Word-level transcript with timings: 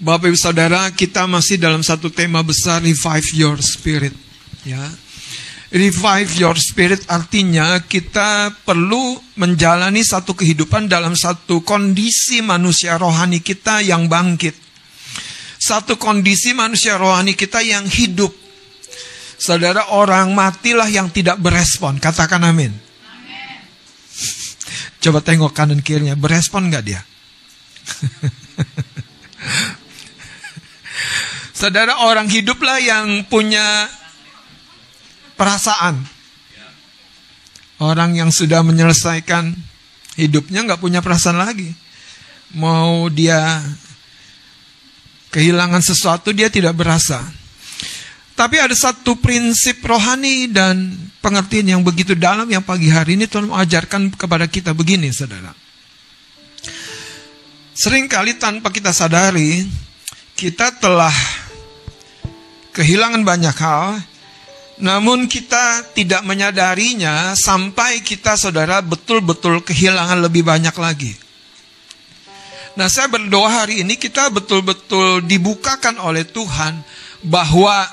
Bapak 0.00 0.32
Ibu 0.32 0.38
Saudara, 0.40 0.88
kita 0.96 1.28
masih 1.28 1.60
dalam 1.60 1.84
satu 1.84 2.08
tema 2.08 2.40
besar 2.40 2.80
revive 2.80 3.36
your 3.36 3.60
spirit, 3.60 4.16
ya. 4.64 4.80
Revive 5.68 6.40
your 6.40 6.56
spirit 6.56 7.04
artinya 7.04 7.76
kita 7.84 8.48
perlu 8.64 9.20
menjalani 9.36 10.00
satu 10.00 10.32
kehidupan 10.32 10.88
dalam 10.88 11.12
satu 11.12 11.60
kondisi 11.60 12.40
manusia 12.40 12.96
rohani 12.96 13.44
kita 13.44 13.84
yang 13.84 14.08
bangkit. 14.08 14.56
Satu 15.60 16.00
kondisi 16.00 16.56
manusia 16.56 16.96
rohani 16.96 17.36
kita 17.36 17.60
yang 17.60 17.84
hidup. 17.84 18.32
Saudara 19.36 19.92
orang 19.92 20.32
matilah 20.32 20.88
yang 20.88 21.12
tidak 21.12 21.36
berespon. 21.44 22.00
Katakan 22.00 22.40
amin. 22.40 22.72
Coba 25.04 25.20
tengok 25.20 25.52
kanan 25.52 25.84
kirinya, 25.84 26.16
berespon 26.16 26.72
nggak 26.72 26.84
dia? 26.88 27.04
Saudara 31.60 32.08
orang 32.08 32.24
hiduplah 32.24 32.80
yang 32.80 33.28
punya 33.28 33.84
perasaan. 35.36 36.00
Orang 37.76 38.16
yang 38.16 38.32
sudah 38.32 38.64
menyelesaikan 38.64 39.52
hidupnya 40.16 40.64
nggak 40.64 40.80
punya 40.80 41.04
perasaan 41.04 41.36
lagi. 41.36 41.68
Mau 42.56 43.12
dia 43.12 43.60
kehilangan 45.28 45.84
sesuatu 45.84 46.32
dia 46.32 46.48
tidak 46.48 46.80
berasa. 46.80 47.20
Tapi 48.32 48.56
ada 48.56 48.72
satu 48.72 49.20
prinsip 49.20 49.84
rohani 49.84 50.48
dan 50.48 50.96
pengertian 51.20 51.76
yang 51.76 51.84
begitu 51.84 52.16
dalam 52.16 52.48
yang 52.48 52.64
pagi 52.64 52.88
hari 52.88 53.20
ini 53.20 53.28
Tuhan 53.28 53.52
mengajarkan 53.52 54.16
kepada 54.16 54.48
kita 54.48 54.72
begini 54.72 55.12
saudara. 55.12 55.52
Seringkali 57.76 58.40
tanpa 58.40 58.72
kita 58.72 58.96
sadari, 58.96 59.68
kita 60.40 60.72
telah 60.80 61.12
kehilangan 62.80 63.20
banyak 63.28 63.56
hal, 63.60 64.00
namun 64.80 65.28
kita 65.28 65.92
tidak 65.92 66.24
menyadarinya 66.24 67.36
sampai 67.36 68.00
kita 68.00 68.40
saudara 68.40 68.80
betul-betul 68.80 69.60
kehilangan 69.60 70.24
lebih 70.24 70.48
banyak 70.48 70.72
lagi. 70.80 71.12
Nah 72.80 72.88
saya 72.88 73.12
berdoa 73.12 73.52
hari 73.52 73.84
ini 73.84 74.00
kita 74.00 74.32
betul-betul 74.32 75.20
dibukakan 75.28 76.00
oleh 76.00 76.24
Tuhan 76.24 76.80
bahwa 77.20 77.84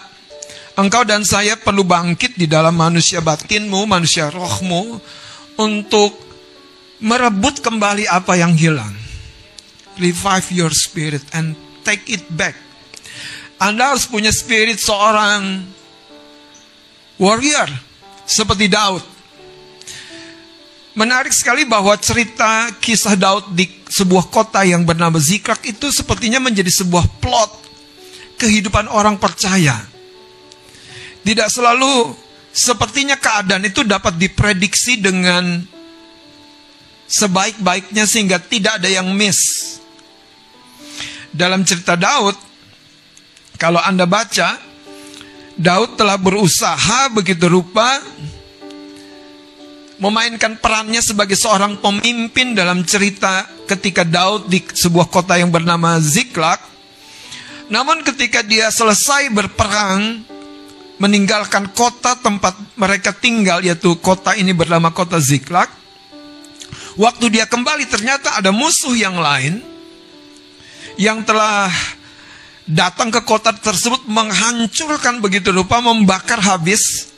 engkau 0.80 1.04
dan 1.04 1.28
saya 1.28 1.59
perlu 1.59 1.83
bangkit 1.83 2.39
di 2.39 2.48
dalam 2.48 2.80
manusia 2.80 3.20
batinmu, 3.20 3.83
manusia 3.83 4.31
rohmu 4.31 5.04
untuk 5.59 6.16
merebut 7.04 7.59
kembali 7.59 8.08
apa 8.08 8.39
yang 8.39 8.56
hilang. 8.56 8.95
Revive 10.00 10.48
your 10.56 10.72
spirit 10.72 11.26
and 11.36 11.59
take 11.83 12.08
it 12.08 12.23
back 12.31 12.67
anda 13.58 13.94
harus 13.94 14.05
punya 14.05 14.30
spirit 14.30 14.77
seorang 14.77 15.66
warrior 17.17 17.69
seperti 18.25 18.69
Daud. 18.69 19.02
Menarik 20.97 21.30
sekali 21.30 21.61
bahwa 21.61 21.94
cerita 22.02 22.73
kisah 22.81 23.14
Daud 23.14 23.53
di 23.53 23.69
sebuah 23.86 24.33
kota 24.33 24.66
yang 24.66 24.81
bernama 24.81 25.22
Zikrak 25.22 25.61
itu 25.69 25.94
sepertinya 25.94 26.41
menjadi 26.41 26.73
sebuah 26.73 27.05
plot 27.22 27.52
kehidupan 28.41 28.89
orang 28.89 29.22
percaya. 29.22 29.77
Tidak 31.21 31.49
selalu 31.53 32.17
sepertinya 32.49 33.14
keadaan 33.14 33.69
itu 33.69 33.86
dapat 33.86 34.17
diprediksi 34.17 34.97
dengan 34.97 35.61
sebaik-baiknya 37.05 38.09
sehingga 38.09 38.42
tidak 38.42 38.81
ada 38.81 38.89
yang 38.89 39.14
miss. 39.14 39.38
Dalam 41.30 41.61
cerita 41.61 41.94
Daud, 41.94 42.47
kalau 43.58 43.81
Anda 43.81 44.05
baca, 44.05 44.61
Daud 45.58 45.97
telah 45.97 46.16
berusaha 46.22 47.09
begitu 47.09 47.50
rupa 47.50 47.97
memainkan 49.98 50.61
perannya 50.61 51.02
sebagai 51.02 51.33
seorang 51.33 51.82
pemimpin 51.82 52.54
dalam 52.54 52.86
cerita 52.86 53.49
ketika 53.65 54.05
Daud 54.05 54.45
di 54.45 54.61
sebuah 54.61 55.09
kota 55.09 55.42
yang 55.42 55.49
bernama 55.49 55.98
Ziklag. 55.98 56.61
Namun 57.67 58.05
ketika 58.05 58.45
dia 58.45 58.70
selesai 58.70 59.33
berperang, 59.33 60.23
meninggalkan 61.02 61.73
kota 61.73 62.17
tempat 62.17 62.53
mereka 62.77 63.11
tinggal, 63.11 63.61
yaitu 63.65 63.98
kota 63.98 64.37
ini 64.37 64.53
bernama 64.53 64.93
kota 64.93 65.17
Ziklag. 65.17 65.67
Waktu 66.98 67.30
dia 67.33 67.45
kembali 67.45 67.86
ternyata 67.89 68.37
ada 68.37 68.49
musuh 68.49 68.93
yang 68.98 69.17
lain 69.21 69.61
yang 70.98 71.21
telah 71.21 71.70
datang 72.67 73.10
ke 73.10 73.23
kota 73.23 73.55
tersebut 73.55 74.05
menghancurkan 74.11 75.23
begitu 75.23 75.55
rupa, 75.55 75.80
membakar 75.80 76.44
habis. 76.44 77.10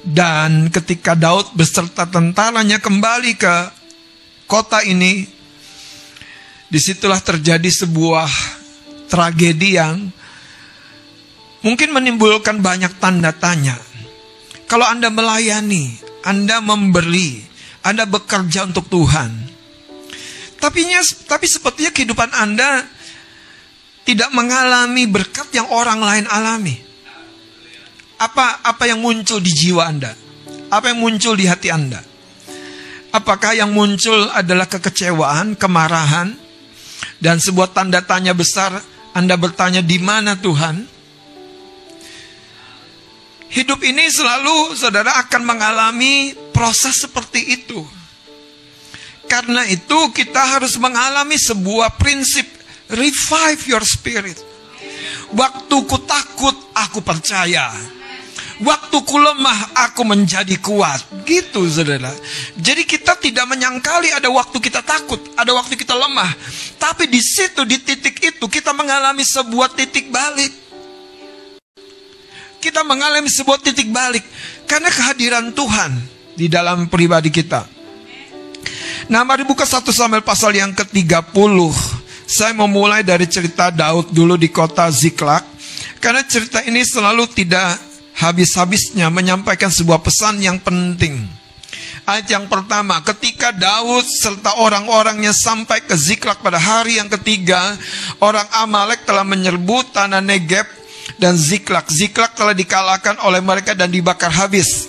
Dan 0.00 0.72
ketika 0.72 1.12
Daud 1.12 1.52
beserta 1.52 2.08
tentaranya 2.08 2.80
kembali 2.80 3.36
ke 3.36 3.54
kota 4.48 4.80
ini, 4.80 5.28
di 6.68 6.78
situlah 6.80 7.20
terjadi 7.20 7.68
sebuah 7.68 8.28
tragedi 9.08 9.76
yang 9.76 10.08
mungkin 11.64 11.92
menimbulkan 11.92 12.60
banyak 12.60 12.96
tanda 13.00 13.32
tanya. 13.36 13.76
Kalau 14.68 14.84
Anda 14.84 15.08
melayani, 15.08 15.96
Anda 16.24 16.60
memberi, 16.60 17.40
Anda 17.84 18.04
bekerja 18.04 18.68
untuk 18.68 18.88
Tuhan. 18.92 19.48
Tapi, 20.60 20.80
tapi 21.24 21.46
sepertinya 21.48 21.92
kehidupan 21.94 22.34
Anda 22.36 22.84
tidak 24.08 24.32
mengalami 24.32 25.04
berkat 25.04 25.52
yang 25.52 25.68
orang 25.68 26.00
lain 26.00 26.24
alami. 26.32 26.80
Apa 28.16 28.64
apa 28.64 28.88
yang 28.88 29.04
muncul 29.04 29.36
di 29.36 29.52
jiwa 29.52 29.84
Anda? 29.84 30.16
Apa 30.72 30.96
yang 30.96 31.04
muncul 31.04 31.36
di 31.36 31.44
hati 31.44 31.68
Anda? 31.68 32.00
Apakah 33.12 33.52
yang 33.52 33.68
muncul 33.68 34.32
adalah 34.32 34.64
kekecewaan, 34.64 35.60
kemarahan, 35.60 36.32
dan 37.20 37.36
sebuah 37.36 37.76
tanda 37.76 38.00
tanya 38.00 38.32
besar? 38.32 38.80
Anda 39.12 39.36
bertanya 39.36 39.84
di 39.84 40.00
mana 40.00 40.40
Tuhan? 40.40 40.88
Hidup 43.52 43.80
ini 43.84 44.08
selalu 44.08 44.72
saudara 44.72 45.20
akan 45.20 45.42
mengalami 45.44 46.32
proses 46.56 46.96
seperti 47.04 47.60
itu. 47.60 47.84
Karena 49.28 49.68
itu 49.68 50.08
kita 50.16 50.56
harus 50.56 50.80
mengalami 50.80 51.36
sebuah 51.36 52.00
prinsip 52.00 52.57
Revive 52.88 53.62
your 53.68 53.84
spirit. 53.84 54.40
Waktu 55.36 55.76
ku 55.84 55.98
takut, 56.08 56.56
aku 56.72 57.04
percaya. 57.04 57.68
Waktu 58.58 58.96
ku 59.06 59.16
lemah, 59.20 59.76
aku 59.86 60.02
menjadi 60.02 60.56
kuat. 60.58 61.04
Gitu, 61.22 61.68
saudara. 61.70 62.10
Jadi 62.58 62.82
kita 62.88 63.14
tidak 63.20 63.46
menyangkali 63.46 64.10
ada 64.10 64.26
waktu 64.32 64.58
kita 64.58 64.82
takut, 64.82 65.20
ada 65.38 65.54
waktu 65.54 65.78
kita 65.78 65.94
lemah. 65.94 66.32
Tapi 66.80 67.06
di 67.06 67.20
situ, 67.22 67.62
di 67.62 67.78
titik 67.78 68.18
itu, 68.18 68.44
kita 68.50 68.74
mengalami 68.74 69.22
sebuah 69.22 69.76
titik 69.78 70.10
balik. 70.10 70.50
Kita 72.58 72.82
mengalami 72.82 73.30
sebuah 73.30 73.62
titik 73.62 73.94
balik. 73.94 74.26
Karena 74.66 74.90
kehadiran 74.90 75.54
Tuhan 75.54 75.94
di 76.34 76.50
dalam 76.50 76.90
pribadi 76.90 77.30
kita. 77.30 77.62
Nah, 79.06 79.22
mari 79.22 79.46
buka 79.46 79.62
satu 79.62 79.94
Samuel 79.94 80.26
pasal 80.26 80.58
yang 80.58 80.74
ke-30. 80.74 81.87
Saya 82.28 82.52
memulai 82.52 83.00
dari 83.00 83.24
cerita 83.24 83.72
Daud 83.72 84.12
dulu 84.12 84.36
di 84.36 84.52
kota 84.52 84.84
Ziklag. 84.92 85.40
Karena 85.96 86.20
cerita 86.28 86.60
ini 86.60 86.84
selalu 86.84 87.24
tidak 87.32 87.80
habis-habisnya 88.20 89.08
menyampaikan 89.08 89.72
sebuah 89.72 90.04
pesan 90.04 90.44
yang 90.44 90.60
penting. 90.60 91.24
Ayat 92.04 92.28
yang 92.28 92.44
pertama, 92.44 93.00
ketika 93.00 93.48
Daud 93.48 94.04
serta 94.04 94.60
orang-orangnya 94.60 95.32
sampai 95.32 95.80
ke 95.84 95.96
Ziklag 95.96 96.44
pada 96.44 96.60
hari 96.60 97.00
yang 97.00 97.08
ketiga, 97.08 97.76
orang 98.20 98.44
Amalek 98.60 99.08
telah 99.08 99.24
menyerbu 99.24 99.88
tanah 99.96 100.20
Negeb 100.20 100.68
dan 101.16 101.32
Ziklag. 101.32 101.88
Ziklag 101.88 102.36
telah 102.36 102.52
dikalahkan 102.52 103.24
oleh 103.24 103.40
mereka 103.40 103.72
dan 103.72 103.88
dibakar 103.88 104.32
habis. 104.32 104.88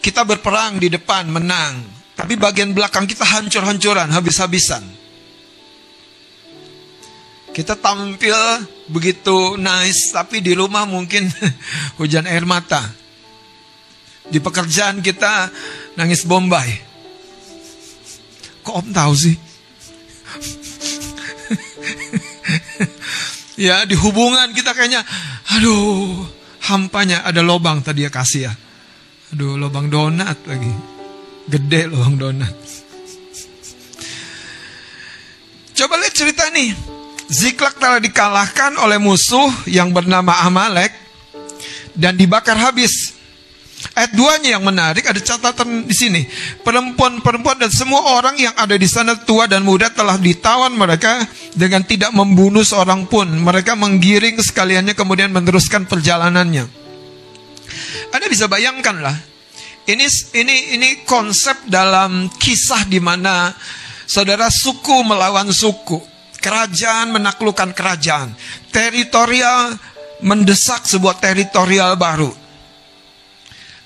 Kita 0.00 0.24
berperang 0.24 0.80
di 0.80 0.88
depan, 0.88 1.28
menang. 1.28 1.84
Tapi 2.16 2.40
bagian 2.40 2.72
belakang 2.72 3.04
kita 3.04 3.24
hancur-hancuran, 3.24 4.08
habis-habisan. 4.12 4.99
Kita 7.50 7.74
tampil 7.74 8.34
begitu 8.86 9.58
nice, 9.58 10.14
tapi 10.14 10.38
di 10.38 10.54
rumah 10.54 10.86
mungkin 10.86 11.26
hujan 11.98 12.30
air 12.30 12.46
mata. 12.46 12.82
Di 14.30 14.38
pekerjaan 14.38 15.02
kita 15.02 15.50
nangis 15.98 16.22
bombay. 16.22 16.70
Kok 18.62 18.76
om 18.78 18.88
tahu 18.94 19.12
sih? 19.18 19.34
ya 23.66 23.82
di 23.82 23.98
hubungan 23.98 24.54
kita 24.54 24.70
kayaknya, 24.70 25.02
aduh 25.58 26.22
hampanya 26.70 27.26
ada 27.26 27.42
lobang 27.42 27.82
tadi 27.82 28.06
ya 28.06 28.10
kasih 28.14 28.46
ya. 28.46 28.52
Aduh 29.34 29.58
lobang 29.58 29.90
donat 29.90 30.38
lagi. 30.46 30.70
Gede 31.50 31.90
lobang 31.90 32.14
donat. 32.14 32.54
Coba 35.74 35.98
lihat 35.98 36.14
cerita 36.14 36.46
nih. 36.54 36.99
Ziklak 37.30 37.78
telah 37.78 38.02
dikalahkan 38.02 38.74
oleh 38.82 38.98
musuh 38.98 39.46
yang 39.70 39.94
bernama 39.94 40.42
Amalek 40.42 40.90
dan 41.94 42.18
dibakar 42.18 42.58
habis. 42.58 43.14
Ayat 43.94 44.12
2-nya 44.12 44.58
yang 44.58 44.64
menarik 44.66 45.06
ada 45.06 45.16
catatan 45.22 45.86
di 45.86 45.94
sini. 45.94 46.22
Perempuan-perempuan 46.66 47.56
dan 47.56 47.70
semua 47.72 48.18
orang 48.18 48.36
yang 48.36 48.52
ada 48.58 48.76
di 48.76 48.84
sana 48.84 49.14
tua 49.14 49.48
dan 49.48 49.64
muda 49.64 49.88
telah 49.88 50.20
ditawan 50.20 50.74
mereka 50.74 51.22
dengan 51.56 51.86
tidak 51.86 52.12
membunuh 52.12 52.66
seorang 52.66 53.08
pun. 53.08 53.30
Mereka 53.30 53.78
menggiring 53.78 54.36
sekaliannya 54.42 54.92
kemudian 54.92 55.32
meneruskan 55.32 55.88
perjalanannya. 55.88 56.66
Anda 58.10 58.26
bisa 58.26 58.50
bayangkan 58.50 59.00
lah. 59.00 59.16
Ini 59.86 60.06
ini 60.36 60.76
ini 60.76 60.88
konsep 61.08 61.64
dalam 61.64 62.28
kisah 62.36 62.84
di 62.84 63.00
mana 63.00 63.54
saudara 64.04 64.50
suku 64.50 65.06
melawan 65.06 65.48
suku. 65.48 66.19
Kerajaan 66.40 67.12
menaklukkan 67.12 67.76
kerajaan. 67.76 68.32
Teritorial 68.72 69.76
mendesak 70.24 70.88
sebuah 70.88 71.20
teritorial 71.20 71.96
baru. 72.00 72.32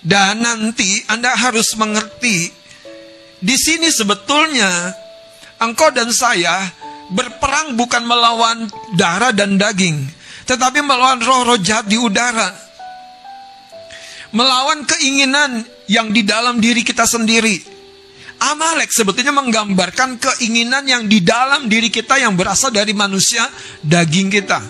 Dan 0.05 0.45
nanti 0.45 1.01
Anda 1.09 1.33
harus 1.33 1.73
mengerti, 1.81 2.53
di 3.41 3.57
sini 3.57 3.89
sebetulnya 3.89 4.93
engkau 5.57 5.89
dan 5.91 6.13
saya 6.13 6.69
berperang 7.09 7.73
bukan 7.73 8.05
melawan 8.05 8.69
darah 9.01 9.33
dan 9.33 9.57
daging, 9.57 10.05
tetapi 10.45 10.85
melawan 10.85 11.25
roh-roh 11.25 11.57
jahat 11.57 11.89
di 11.89 11.97
udara. 11.97 12.53
Melawan 14.35 14.85
keinginan 14.85 15.65
yang 15.89 16.13
di 16.13 16.21
dalam 16.21 16.61
diri 16.61 16.85
kita 16.85 17.09
sendiri. 17.09 17.74
Amalek 18.43 18.91
sebetulnya 18.91 19.31
menggambarkan 19.31 20.19
keinginan 20.19 20.85
yang 20.85 21.07
di 21.07 21.23
dalam 21.23 21.71
diri 21.71 21.89
kita 21.89 22.19
yang 22.19 22.35
berasal 22.35 22.75
dari 22.75 22.91
manusia 22.91 23.47
daging 23.81 24.29
kita. 24.29 24.61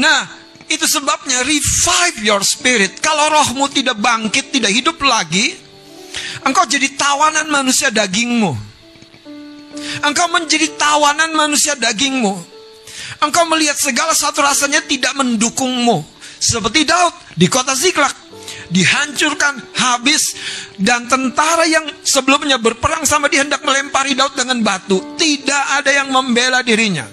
Nah, 0.00 0.20
itu 0.66 0.84
sebabnya 0.88 1.46
revive 1.46 2.18
your 2.26 2.42
spirit. 2.42 2.98
Kalau 2.98 3.30
rohmu 3.30 3.70
tidak 3.70 4.00
bangkit, 4.02 4.50
tidak 4.50 4.72
hidup 4.74 4.98
lagi, 5.04 5.54
engkau 6.42 6.66
jadi 6.66 6.90
tawanan 6.98 7.46
manusia 7.46 7.92
dagingmu. 7.94 8.52
Engkau 10.02 10.26
menjadi 10.32 10.72
tawanan 10.74 11.36
manusia 11.36 11.76
dagingmu. 11.76 12.34
Engkau 13.22 13.44
melihat 13.48 13.76
segala 13.76 14.16
satu 14.16 14.42
rasanya 14.42 14.82
tidak 14.84 15.12
mendukungmu. 15.14 16.04
Seperti 16.36 16.84
Daud 16.84 17.12
di 17.32 17.48
kota 17.48 17.72
Ziklag 17.72 18.12
dihancurkan 18.70 19.62
habis 19.78 20.34
dan 20.76 21.06
tentara 21.06 21.66
yang 21.66 21.86
sebelumnya 22.02 22.58
berperang 22.58 23.06
sama 23.06 23.30
dia 23.30 23.42
hendak 23.46 23.62
melempari 23.62 24.12
Daud 24.18 24.34
dengan 24.34 24.58
batu 24.62 25.16
tidak 25.20 25.64
ada 25.82 25.90
yang 25.92 26.08
membela 26.10 26.60
dirinya. 26.62 27.06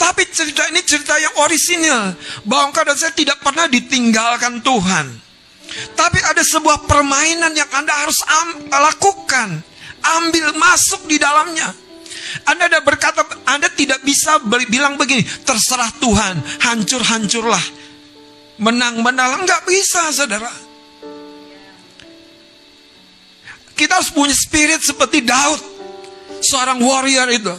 Tapi 0.00 0.24
cerita 0.32 0.64
ini 0.72 0.80
cerita 0.80 1.12
yang 1.20 1.44
orisinil 1.44 2.16
bahwa 2.48 2.72
engkau 2.72 2.88
dan 2.88 2.96
saya 2.96 3.12
tidak 3.12 3.36
pernah 3.44 3.68
ditinggalkan 3.68 4.64
Tuhan. 4.64 5.06
Tapi 5.92 6.18
ada 6.24 6.40
sebuah 6.40 6.88
permainan 6.88 7.52
yang 7.52 7.68
Anda 7.68 7.92
harus 7.92 8.18
lakukan. 8.72 9.60
Ambil 10.00 10.56
masuk 10.56 11.04
di 11.04 11.20
dalamnya. 11.20 11.68
Anda 12.48 12.72
ada 12.72 12.80
berkata, 12.80 13.20
Anda 13.44 13.68
tidak 13.68 14.00
bisa 14.00 14.40
bilang 14.72 14.96
begini, 14.96 15.20
terserah 15.44 15.92
Tuhan, 16.00 16.40
hancur-hancurlah 16.64 17.79
menang-menang. 18.60 19.42
Enggak 19.42 19.64
bisa, 19.64 20.12
saudara. 20.12 20.52
Kita 23.72 23.96
harus 23.96 24.12
punya 24.12 24.36
spirit 24.36 24.84
seperti 24.84 25.24
Daud. 25.24 25.58
Seorang 26.44 26.78
warrior 26.84 27.28
itu. 27.32 27.52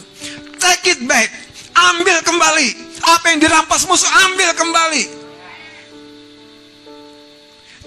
Take 0.62 0.94
it 0.94 1.00
back. 1.04 1.28
Ambil 1.74 2.22
kembali. 2.22 2.68
Apa 3.02 3.34
yang 3.34 3.42
dirampas 3.42 3.82
musuh, 3.90 4.06
ambil 4.30 4.54
kembali. 4.54 5.04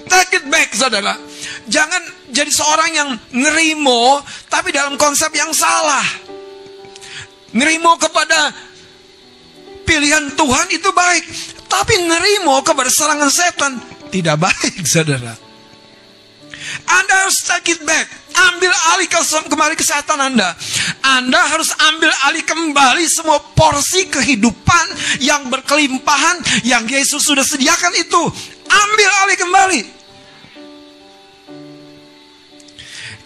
Take 0.06 0.44
it 0.44 0.46
back, 0.52 0.76
saudara. 0.76 1.16
Jangan 1.72 2.04
jadi 2.30 2.52
seorang 2.52 2.92
yang 2.92 3.10
nerimo, 3.32 4.20
tapi 4.52 4.76
dalam 4.76 5.00
konsep 5.00 5.32
yang 5.32 5.56
salah. 5.56 6.04
Nerimo 7.56 7.96
kepada 7.96 8.52
pilihan 9.88 10.36
Tuhan 10.36 10.68
itu 10.76 10.90
baik. 10.92 11.55
Tapi 11.76 12.08
nerimo 12.08 12.64
kepada 12.64 12.88
serangan 12.88 13.28
setan 13.28 13.76
tidak 14.08 14.48
baik, 14.48 14.88
saudara. 14.88 15.36
Anda 16.88 17.14
harus 17.28 17.44
take 17.44 17.76
it 17.76 17.84
back. 17.84 18.08
Ambil 18.36 18.72
alih 18.96 19.12
kembali 19.52 19.76
kesehatan 19.76 20.20
Anda. 20.24 20.56
Anda 21.04 21.42
harus 21.52 21.76
ambil 21.76 22.12
alih 22.32 22.48
kembali 22.48 23.04
semua 23.12 23.44
porsi 23.52 24.08
kehidupan 24.08 25.20
yang 25.20 25.52
berkelimpahan 25.52 26.64
yang 26.64 26.88
Yesus 26.88 27.28
sudah 27.28 27.44
sediakan 27.44 27.92
itu. 28.00 28.24
Ambil 28.72 29.10
alih 29.28 29.38
kembali. 29.40 29.82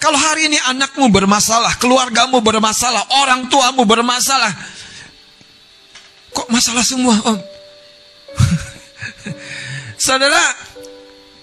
Kalau 0.02 0.18
hari 0.18 0.50
ini 0.50 0.58
anakmu 0.58 1.12
bermasalah, 1.14 1.78
keluargamu 1.78 2.42
bermasalah, 2.42 3.04
orang 3.22 3.46
tuamu 3.46 3.86
bermasalah. 3.86 4.58
Kok 6.34 6.50
masalah 6.50 6.82
semua, 6.88 7.14
Om? 7.30 7.59
Saudara, 10.00 10.56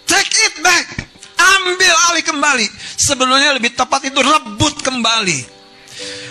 take 0.09 0.33
it 0.49 0.57
back. 0.65 1.05
Ambil 1.37 1.93
alih 2.09 2.25
kembali. 2.25 2.67
Sebelumnya 2.97 3.53
lebih 3.53 3.77
tepat 3.77 4.09
itu 4.09 4.17
rebut 4.17 4.81
kembali. 4.81 5.45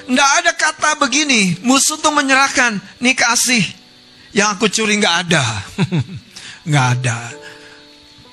Tidak 0.09 0.29
ada 0.41 0.51
kata 0.57 0.97
begini, 0.97 1.61
musuh 1.61 2.01
tuh 2.01 2.09
menyerahkan, 2.09 2.81
nih 2.97 3.13
kasih. 3.13 3.61
Yang 4.33 4.49
aku 4.57 4.65
curi 4.73 4.97
nggak 4.97 5.15
ada. 5.29 5.45
nggak 6.69 6.87
ada. 6.97 7.17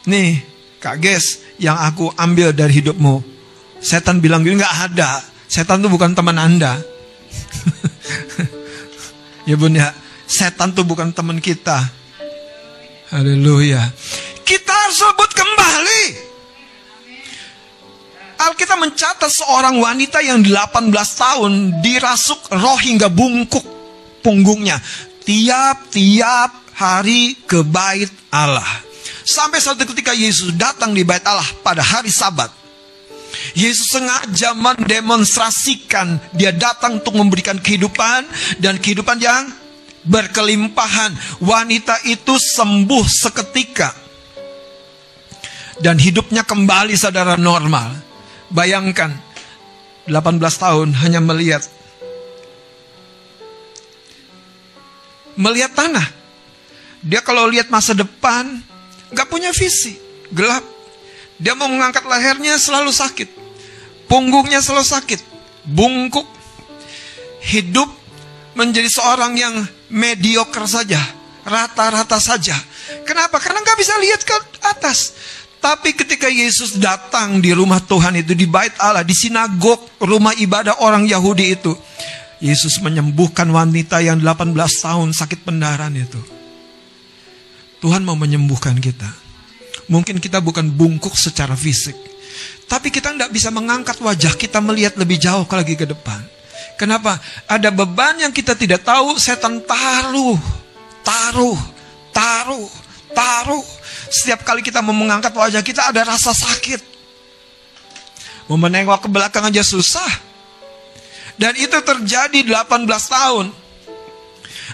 Nih, 0.08 0.40
Kak 0.80 0.96
Ges, 1.00 1.44
yang 1.60 1.76
aku 1.76 2.08
ambil 2.16 2.56
dari 2.56 2.80
hidupmu. 2.80 3.20
Setan 3.84 4.24
bilang 4.24 4.40
gini, 4.40 4.60
nggak 4.60 4.76
ada. 4.88 5.20
Setan 5.48 5.84
tuh 5.84 5.92
bukan 5.92 6.16
teman 6.16 6.40
Anda. 6.40 6.80
ya 9.48 9.56
bun 9.56 9.76
ya, 9.76 9.92
setan 10.24 10.72
tuh 10.72 10.84
bukan 10.84 11.12
teman 11.12 11.40
kita 11.40 12.01
Haleluya. 13.12 13.92
Kita 14.40 14.72
harus 14.72 15.04
rebut 15.04 15.30
kembali. 15.36 16.04
Alkitab 18.40 18.80
mencatat 18.80 19.28
seorang 19.28 19.76
wanita 19.76 20.24
yang 20.24 20.40
18 20.40 20.88
tahun 20.96 21.52
dirasuk 21.84 22.56
roh 22.56 22.80
hingga 22.80 23.12
bungkuk 23.12 23.62
punggungnya. 24.24 24.80
Tiap-tiap 25.28 26.72
hari 26.72 27.36
ke 27.44 27.60
bait 27.60 28.08
Allah. 28.32 28.80
Sampai 29.28 29.60
suatu 29.60 29.84
ketika 29.92 30.16
Yesus 30.16 30.56
datang 30.56 30.96
di 30.96 31.04
bait 31.04 31.22
Allah 31.28 31.46
pada 31.60 31.84
hari 31.84 32.08
sabat. 32.08 32.48
Yesus 33.52 33.92
sengaja 33.92 34.56
mendemonstrasikan 34.56 36.16
dia 36.32 36.48
datang 36.48 36.96
untuk 37.04 37.12
memberikan 37.12 37.60
kehidupan 37.60 38.24
dan 38.56 38.80
kehidupan 38.80 39.20
yang 39.20 39.52
berkelimpahan. 40.06 41.14
Wanita 41.42 42.06
itu 42.06 42.34
sembuh 42.38 43.06
seketika. 43.06 43.90
Dan 45.82 45.98
hidupnya 45.98 46.46
kembali 46.46 46.94
saudara 46.94 47.34
normal. 47.34 47.98
Bayangkan, 48.52 49.10
18 50.06 50.38
tahun 50.38 50.88
hanya 51.02 51.18
melihat. 51.18 51.64
Melihat 55.34 55.72
tanah. 55.72 56.06
Dia 57.02 57.24
kalau 57.24 57.50
lihat 57.50 57.72
masa 57.72 57.96
depan, 57.96 58.62
gak 59.10 59.26
punya 59.26 59.50
visi. 59.50 59.98
Gelap. 60.30 60.62
Dia 61.42 61.58
mau 61.58 61.66
mengangkat 61.66 62.06
lehernya 62.06 62.54
selalu 62.60 62.94
sakit. 62.94 63.26
Punggungnya 64.06 64.62
selalu 64.62 64.86
sakit. 64.86 65.20
Bungkuk. 65.66 66.28
Hidup 67.42 67.90
menjadi 68.54 68.86
seorang 68.86 69.34
yang 69.34 69.66
mediocre 69.92 70.64
saja, 70.64 70.98
rata-rata 71.44 72.16
saja. 72.16 72.56
Kenapa? 73.04 73.36
Karena 73.36 73.60
nggak 73.60 73.78
bisa 73.78 73.94
lihat 74.00 74.20
ke 74.24 74.34
atas. 74.64 75.12
Tapi 75.62 75.94
ketika 75.94 76.26
Yesus 76.26 76.74
datang 76.74 77.38
di 77.38 77.54
rumah 77.54 77.78
Tuhan 77.78 78.18
itu, 78.18 78.34
di 78.34 78.50
bait 78.50 78.74
Allah, 78.82 79.06
di 79.06 79.14
sinagog, 79.14 79.78
rumah 80.02 80.34
ibadah 80.34 80.82
orang 80.82 81.06
Yahudi 81.06 81.54
itu. 81.54 81.70
Yesus 82.42 82.82
menyembuhkan 82.82 83.46
wanita 83.46 84.02
yang 84.02 84.18
18 84.18 84.58
tahun 84.58 85.14
sakit 85.14 85.46
pendarahan 85.46 85.94
itu. 85.94 86.18
Tuhan 87.78 88.02
mau 88.02 88.18
menyembuhkan 88.18 88.74
kita. 88.82 89.06
Mungkin 89.86 90.18
kita 90.18 90.42
bukan 90.42 90.66
bungkuk 90.66 91.14
secara 91.14 91.54
fisik. 91.54 91.94
Tapi 92.66 92.90
kita 92.90 93.14
tidak 93.14 93.30
bisa 93.30 93.54
mengangkat 93.54 94.02
wajah 94.02 94.34
kita 94.34 94.58
melihat 94.58 94.98
lebih 94.98 95.22
jauh 95.22 95.46
lagi 95.46 95.78
ke 95.78 95.86
depan. 95.86 96.26
Kenapa? 96.82 97.14
Ada 97.46 97.70
beban 97.70 98.18
yang 98.18 98.34
kita 98.34 98.58
tidak 98.58 98.82
tahu, 98.82 99.14
setan 99.14 99.62
taruh, 99.62 100.34
taruh, 101.06 101.54
taruh, 102.10 102.66
taruh. 103.14 103.62
Setiap 104.10 104.42
kali 104.42 104.66
kita 104.66 104.82
mau 104.82 104.90
mengangkat 104.90 105.30
wajah 105.30 105.62
kita 105.62 105.94
ada 105.94 106.02
rasa 106.02 106.34
sakit. 106.34 106.82
Mau 108.50 108.58
menengok 108.58 109.06
ke 109.06 109.08
belakang 109.14 109.46
aja 109.46 109.62
susah. 109.62 110.10
Dan 111.38 111.54
itu 111.54 111.78
terjadi 111.86 112.50
18 112.50 112.66
tahun. 113.06 113.54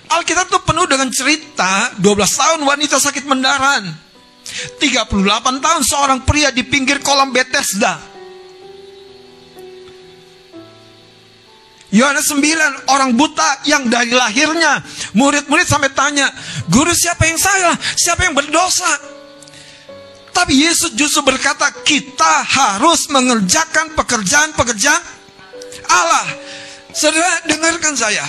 Alkitab 0.08 0.48
itu 0.48 0.58
penuh 0.64 0.88
dengan 0.88 1.12
cerita 1.12 1.92
12 2.00 2.08
tahun 2.24 2.58
wanita 2.64 2.96
sakit 3.04 3.28
mendaran. 3.28 3.84
38 4.80 5.12
tahun 5.60 5.82
seorang 5.84 6.24
pria 6.24 6.48
di 6.48 6.64
pinggir 6.64 7.04
kolam 7.04 7.36
Bethesda. 7.36 8.00
Yohanes 11.88 12.28
9 12.28 12.92
orang 12.92 13.16
buta 13.16 13.64
yang 13.64 13.88
dari 13.88 14.12
lahirnya 14.12 14.84
murid-murid 15.16 15.64
sampai 15.64 15.88
tanya, 15.96 16.28
"Guru 16.68 16.92
siapa 16.92 17.24
yang 17.24 17.40
salah? 17.40 17.72
Siapa 17.96 18.28
yang 18.28 18.36
berdosa?" 18.36 19.16
Tapi 20.36 20.68
Yesus 20.68 20.92
justru 20.92 21.24
berkata, 21.24 21.72
"Kita 21.82 22.44
harus 22.44 23.08
mengerjakan 23.08 23.96
pekerjaan-pekerjaan 23.96 25.02
Allah." 25.88 26.26
Saudara, 26.92 27.48
dengarkan 27.48 27.96
saya. 27.96 28.24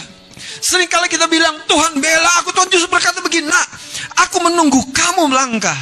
Seringkali 0.60 1.08
kita 1.08 1.28
bilang, 1.32 1.56
Tuhan 1.68 2.00
bela 2.00 2.32
aku. 2.44 2.52
Tuhan 2.52 2.68
justru 2.68 2.92
berkata 2.92 3.24
begini, 3.24 3.48
nak, 3.48 3.68
aku 4.20 4.44
menunggu 4.44 4.84
kamu 4.92 5.32
melangkah. 5.32 5.78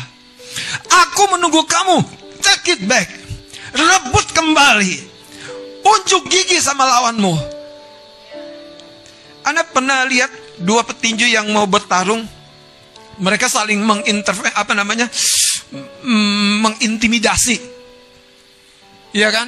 Aku 1.06 1.30
menunggu 1.34 1.66
kamu, 1.66 2.02
take 2.42 2.78
it 2.78 2.82
back. 2.86 3.10
Rebut 3.74 4.26
kembali. 4.34 4.96
Unjuk 5.86 6.30
gigi 6.30 6.62
sama 6.62 6.86
lawanmu. 6.86 7.57
Anda 9.48 9.64
pernah 9.64 10.04
lihat 10.04 10.60
dua 10.60 10.84
petinju 10.84 11.24
yang 11.24 11.48
mau 11.56 11.64
bertarung? 11.64 12.28
Mereka 13.18 13.48
saling 13.48 13.80
mengintervensi, 13.80 14.52
apa 14.52 14.76
namanya? 14.76 15.08
Mengintimidasi. 16.60 17.56
Iya 19.16 19.32
kan? 19.32 19.48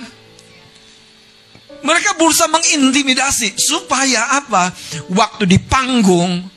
Mereka 1.84 2.16
berusaha 2.16 2.48
mengintimidasi 2.48 3.60
supaya 3.60 4.40
apa? 4.40 4.72
Waktu 5.12 5.44
di 5.44 5.60
panggung 5.60 6.48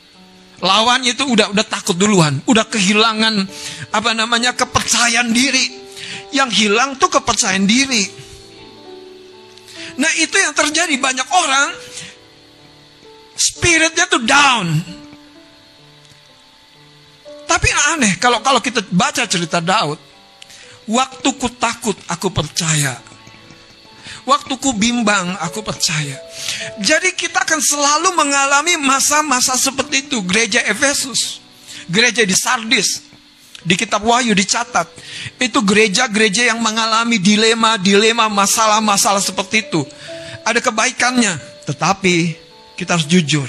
lawannya 0.62 1.18
itu 1.18 1.26
udah 1.26 1.50
udah 1.50 1.66
takut 1.66 1.98
duluan, 1.98 2.38
udah 2.46 2.62
kehilangan 2.70 3.42
apa 3.90 4.10
namanya 4.14 4.54
kepercayaan 4.54 5.34
diri. 5.34 5.82
Yang 6.32 6.64
hilang 6.64 6.96
tuh 6.96 7.12
kepercayaan 7.12 7.68
diri. 7.68 8.08
Nah, 10.00 10.08
itu 10.16 10.32
yang 10.40 10.56
terjadi 10.56 10.96
banyak 10.96 11.28
orang 11.28 11.68
spiritnya 13.42 14.06
tuh 14.06 14.22
down. 14.22 14.66
Tapi 17.50 17.68
aneh 17.92 18.16
kalau 18.22 18.38
kalau 18.38 18.62
kita 18.62 18.86
baca 18.94 19.26
cerita 19.26 19.58
Daud, 19.58 19.98
waktu 20.86 21.28
ku 21.36 21.50
takut 21.50 21.98
aku 22.06 22.30
percaya 22.30 23.12
Waktu 24.22 24.54
ku 24.62 24.70
bimbang, 24.70 25.34
aku 25.42 25.66
percaya. 25.66 26.14
Jadi 26.78 27.10
kita 27.18 27.42
akan 27.42 27.58
selalu 27.58 28.14
mengalami 28.14 28.78
masa-masa 28.78 29.58
seperti 29.58 30.06
itu. 30.06 30.22
Gereja 30.22 30.62
Efesus, 30.62 31.42
gereja 31.90 32.22
di 32.22 32.30
Sardis, 32.30 33.02
di 33.66 33.74
kitab 33.74 34.06
Wahyu 34.06 34.30
dicatat. 34.30 34.86
Itu 35.42 35.66
gereja-gereja 35.66 36.54
yang 36.54 36.62
mengalami 36.62 37.18
dilema-dilema, 37.18 38.30
masalah-masalah 38.30 39.18
seperti 39.18 39.66
itu. 39.66 39.82
Ada 40.46 40.62
kebaikannya, 40.62 41.66
tetapi 41.66 42.38
kita 42.82 42.98
harus 42.98 43.06
jujur. 43.06 43.46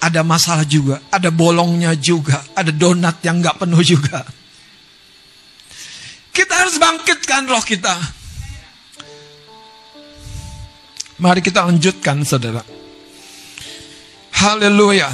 Ada 0.00 0.24
masalah 0.24 0.64
juga, 0.64 1.04
ada 1.12 1.28
bolongnya 1.28 1.92
juga, 1.92 2.40
ada 2.56 2.72
donat 2.72 3.20
yang 3.20 3.44
nggak 3.44 3.60
penuh 3.60 3.82
juga. 3.84 4.24
Kita 6.32 6.52
harus 6.52 6.76
bangkitkan 6.80 7.48
roh 7.48 7.64
kita. 7.64 7.96
Mari 11.16 11.40
kita 11.40 11.64
lanjutkan 11.64 12.20
saudara. 12.28 12.60
Haleluya. 14.36 15.08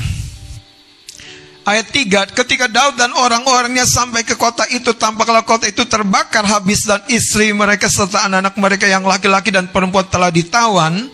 Ayat 1.62 1.94
3, 1.94 2.34
ketika 2.34 2.66
Daud 2.66 2.98
dan 2.98 3.14
orang-orangnya 3.14 3.86
sampai 3.86 4.26
ke 4.26 4.34
kota 4.34 4.66
itu, 4.66 4.98
tampaklah 4.98 5.46
kota 5.46 5.70
itu 5.70 5.86
terbakar 5.86 6.42
habis 6.42 6.82
dan 6.82 6.98
istri 7.06 7.54
mereka 7.54 7.86
serta 7.86 8.26
anak-anak 8.26 8.58
mereka 8.58 8.90
yang 8.90 9.06
laki-laki 9.06 9.54
dan 9.54 9.70
perempuan 9.70 10.10
telah 10.10 10.34
ditawan. 10.34 11.06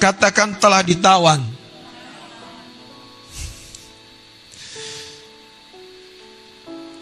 Katakan 0.00 0.56
telah 0.56 0.80
ditawan. 0.80 1.59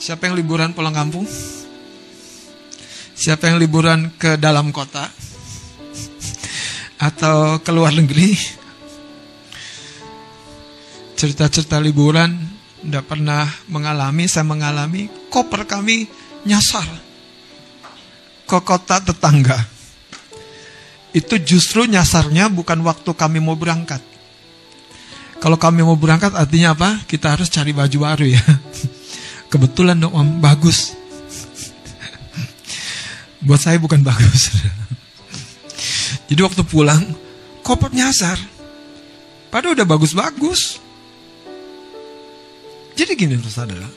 Siapa 0.08 0.24
yang 0.24 0.40
liburan 0.40 0.72
pulang 0.72 0.96
kampung? 0.96 1.28
Siapa 3.12 3.52
yang 3.52 3.60
liburan 3.60 4.08
ke 4.16 4.40
dalam 4.40 4.72
kota? 4.72 5.04
atau 6.96 7.60
ke 7.60 7.68
luar 7.68 7.92
negeri? 7.92 8.32
Cerita-cerita 11.12 11.76
liburan 11.76 12.40
tidak 12.80 13.04
pernah 13.04 13.52
mengalami 13.68 14.24
saya 14.24 14.48
mengalami. 14.48 15.12
Koper 15.28 15.68
kami 15.68 16.08
nyasar 16.48 16.88
ke 18.48 18.58
kota 18.64 19.04
tetangga. 19.04 19.60
Itu 21.12 21.36
justru 21.36 21.84
nyasarnya 21.84 22.48
bukan 22.48 22.80
waktu 22.80 23.12
kami 23.12 23.44
mau 23.44 23.60
berangkat. 23.60 24.00
Kalau 25.36 25.60
kami 25.60 25.84
mau 25.84 26.00
berangkat 26.00 26.32
artinya 26.32 26.72
apa? 26.72 27.04
Kita 27.04 27.36
harus 27.36 27.52
cari 27.52 27.76
baju 27.76 27.98
baru 28.00 28.24
ya 28.24 28.40
kebetulan 29.48 29.96
dong 30.00 30.14
om 30.14 30.28
bagus 30.38 30.94
buat 33.46 33.60
saya 33.60 33.80
bukan 33.80 34.04
bagus 34.04 34.52
jadi 36.28 36.44
waktu 36.44 36.62
pulang, 36.68 37.00
koper 37.64 37.88
nyasar. 37.88 38.36
Padahal 39.48 39.80
udah 39.80 39.88
bagus-bagus. 39.88 40.76
Jadi 42.92 43.12
gini 43.16 43.40
terus 43.40 43.56
saudara. 43.56 43.88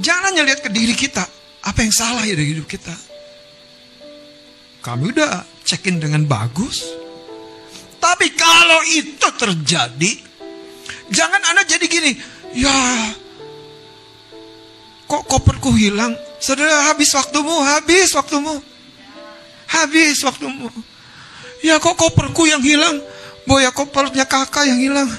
Jangan 0.00 0.32
hanya 0.32 0.48
lihat 0.48 0.64
ke 0.64 0.72
diri 0.72 0.96
kita. 0.96 1.20
Apa 1.68 1.84
yang 1.84 1.92
salah 1.92 2.24
ya 2.24 2.32
dari 2.32 2.56
hidup 2.56 2.64
kita. 2.64 2.96
Kami 4.80 5.12
udah 5.12 5.44
check-in 5.68 6.00
dengan 6.00 6.24
bagus. 6.24 6.80
Tapi 8.00 8.32
kalau 8.32 8.80
itu 8.96 9.28
terjadi, 9.36 10.12
jangan 11.08 11.40
Anda 11.40 11.64
jadi 11.64 11.88
gini, 11.88 12.12
ya 12.52 12.76
kok 15.14 15.30
koperku 15.30 15.70
hilang? 15.78 16.18
Saudara 16.42 16.90
habis 16.90 17.14
waktumu, 17.14 17.62
habis 17.62 18.10
waktumu. 18.18 18.58
Habis 19.70 20.18
waktumu. 20.26 20.66
Ya 21.62 21.78
kok 21.78 21.94
koperku 21.94 22.50
yang 22.50 22.58
hilang? 22.58 22.98
Boya 23.46 23.70
kopernya 23.70 24.26
kakak 24.26 24.66
yang 24.66 24.80
hilang. 24.82 25.06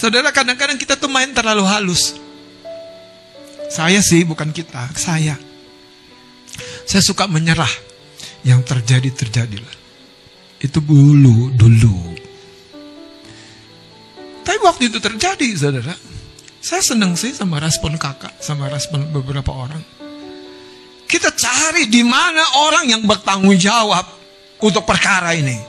Saudara 0.00 0.34
kadang-kadang 0.34 0.74
kita 0.74 0.98
tuh 0.98 1.06
main 1.06 1.30
terlalu 1.30 1.62
halus. 1.62 2.18
Saya 3.70 4.02
sih 4.02 4.26
bukan 4.26 4.50
kita, 4.50 4.90
saya. 4.98 5.38
Saya 6.84 7.02
suka 7.02 7.30
menyerah. 7.30 7.70
Yang 8.44 8.60
terjadi 8.68 9.08
terjadilah. 9.08 9.72
Itu 10.60 10.84
dulu, 10.84 11.48
dulu. 11.56 12.23
Waktu 14.64 14.88
itu 14.88 14.98
terjadi, 14.98 15.48
saudara. 15.52 15.92
Saya 16.64 16.80
seneng 16.80 17.12
sih 17.20 17.36
sama 17.36 17.60
respon 17.60 18.00
kakak, 18.00 18.32
sama 18.40 18.72
respon 18.72 19.12
beberapa 19.12 19.52
orang. 19.52 19.84
Kita 21.04 21.28
cari 21.36 21.92
di 21.92 22.00
mana 22.00 22.40
orang 22.64 22.88
yang 22.88 23.04
bertanggung 23.04 23.60
jawab 23.60 24.08
untuk 24.64 24.88
perkara 24.88 25.36
ini. 25.36 25.60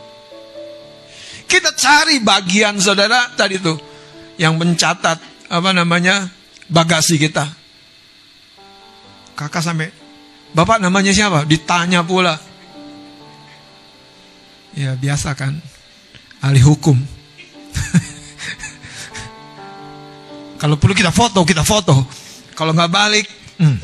Kita 1.44 1.76
cari 1.76 2.24
bagian 2.24 2.80
saudara 2.80 3.28
tadi 3.36 3.60
tuh 3.60 3.76
yang 4.40 4.56
mencatat 4.56 5.20
apa 5.52 5.70
namanya 5.76 6.32
bagasi 6.72 7.20
kita. 7.20 7.46
Kakak 9.36 9.62
sampai 9.62 9.92
Bapak 10.56 10.80
namanya 10.80 11.12
siapa? 11.12 11.44
Ditanya 11.44 12.00
pula. 12.00 12.40
Ya 14.72 14.96
biasa 14.96 15.36
kan. 15.36 15.60
Ahli 16.40 16.64
hukum. 16.64 16.96
Kalau 20.66 20.82
perlu 20.82 20.98
kita 20.98 21.14
foto, 21.14 21.46
kita 21.46 21.62
foto. 21.62 21.94
Kalau 22.58 22.74
nggak 22.74 22.90
balik, 22.90 23.30
hmm, 23.62 23.78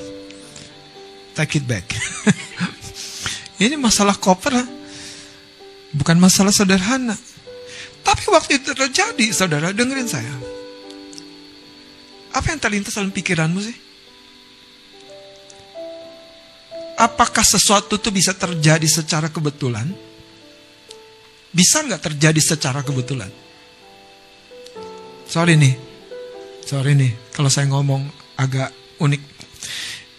take 1.37 1.61
it 1.61 1.65
back. 1.69 1.85
Ini 3.61 3.77
masalah 3.77 4.17
koper, 4.17 4.57
bukan 5.93 6.17
masalah 6.17 6.49
sederhana. 6.49 7.13
Tapi 8.01 8.23
waktu 8.33 8.57
itu 8.57 8.73
terjadi, 8.73 9.29
saudara, 9.29 9.69
dengerin 9.69 10.09
saya. 10.09 10.33
Apa 12.33 12.49
yang 12.49 12.57
terlintas 12.57 12.97
dalam 12.97 13.13
pikiranmu 13.13 13.61
sih? 13.61 13.77
Apakah 16.97 17.45
sesuatu 17.45 18.01
itu 18.01 18.09
bisa 18.09 18.33
terjadi 18.33 18.89
secara 18.89 19.29
kebetulan? 19.29 19.85
Bisa 21.53 21.85
nggak 21.85 22.09
terjadi 22.09 22.41
secara 22.41 22.81
kebetulan? 22.81 23.29
Sorry 25.29 25.61
nih, 25.61 25.90
sorry 26.65 26.95
nih, 26.95 27.11
kalau 27.35 27.49
saya 27.51 27.67
ngomong 27.69 28.05
agak 28.37 28.73
unik 29.01 29.21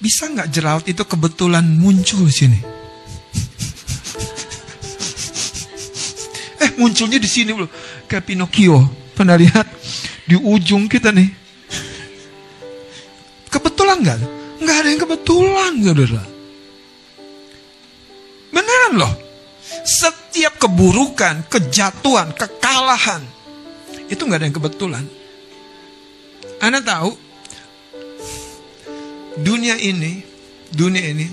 bisa 0.03 0.27
nggak 0.27 0.51
jerawat 0.51 0.85
itu 0.91 1.07
kebetulan 1.07 1.63
muncul 1.63 2.27
di 2.27 2.35
sini? 2.35 2.59
Eh 6.59 6.71
munculnya 6.75 7.23
di 7.23 7.31
sini 7.31 7.55
loh. 7.55 7.71
Kayak 8.11 8.27
Pinocchio. 8.27 8.83
Pernah 9.15 9.39
lihat? 9.39 9.67
Di 10.27 10.35
ujung 10.35 10.91
kita 10.91 11.15
nih. 11.15 11.31
Kebetulan 13.47 14.03
nggak? 14.03 14.19
Nggak 14.63 14.77
ada 14.83 14.89
yang 14.91 15.03
kebetulan, 15.07 15.73
saudara. 15.87 16.23
Beneran 18.51 18.93
loh. 18.99 19.13
Setiap 19.87 20.59
keburukan, 20.59 21.47
kejatuhan, 21.47 22.35
kekalahan. 22.35 23.23
Itu 24.11 24.27
nggak 24.27 24.39
ada 24.43 24.47
yang 24.51 24.59
kebetulan. 24.59 25.05
Anda 26.63 26.79
tahu, 26.79 27.11
dunia 29.43 29.75
ini, 29.83 30.23
dunia 30.71 31.03
ini, 31.11 31.27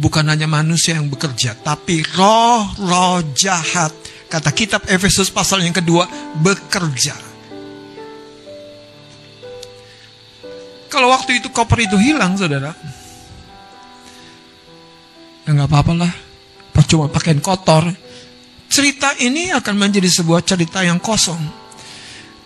bukan 0.00 0.24
hanya 0.24 0.48
manusia 0.48 0.96
yang 0.96 1.12
bekerja, 1.12 1.52
tapi 1.60 2.00
roh-roh 2.16 3.20
jahat. 3.36 3.92
Kata 4.32 4.56
kitab 4.56 4.88
Efesus 4.88 5.28
pasal 5.28 5.60
yang 5.60 5.76
kedua, 5.76 6.08
bekerja. 6.40 7.12
Kalau 10.88 11.12
waktu 11.12 11.44
itu 11.44 11.52
koper 11.52 11.84
itu 11.84 12.00
hilang, 12.00 12.40
saudara, 12.40 12.72
ya 15.44 15.50
nggak 15.52 15.68
apa-apa 15.68 15.92
lah. 15.92 16.12
Cuma 16.90 17.06
pakaian 17.06 17.38
kotor. 17.38 17.86
Cerita 18.66 19.14
ini 19.22 19.54
akan 19.54 19.78
menjadi 19.78 20.10
sebuah 20.10 20.42
cerita 20.42 20.82
yang 20.82 20.98
kosong. 20.98 21.59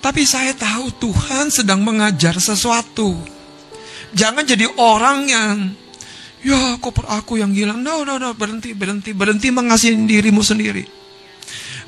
Tapi 0.04 0.28
saya 0.28 0.52
tahu 0.52 0.92
Tuhan 1.00 1.48
sedang 1.48 1.80
mengajar 1.80 2.36
sesuatu. 2.36 3.16
Jangan 4.12 4.44
jadi 4.44 4.68
orang 4.76 5.18
yang 5.24 5.56
Ya 6.44 6.76
koper 6.76 7.08
aku 7.08 7.40
yang 7.40 7.56
hilang. 7.56 7.80
No, 7.80 8.04
no, 8.04 8.20
no. 8.20 8.36
Berhenti, 8.36 8.76
berhenti. 8.76 9.16
Berhenti 9.16 9.48
mengasihi 9.48 9.96
dirimu 9.96 10.44
sendiri. 10.44 10.84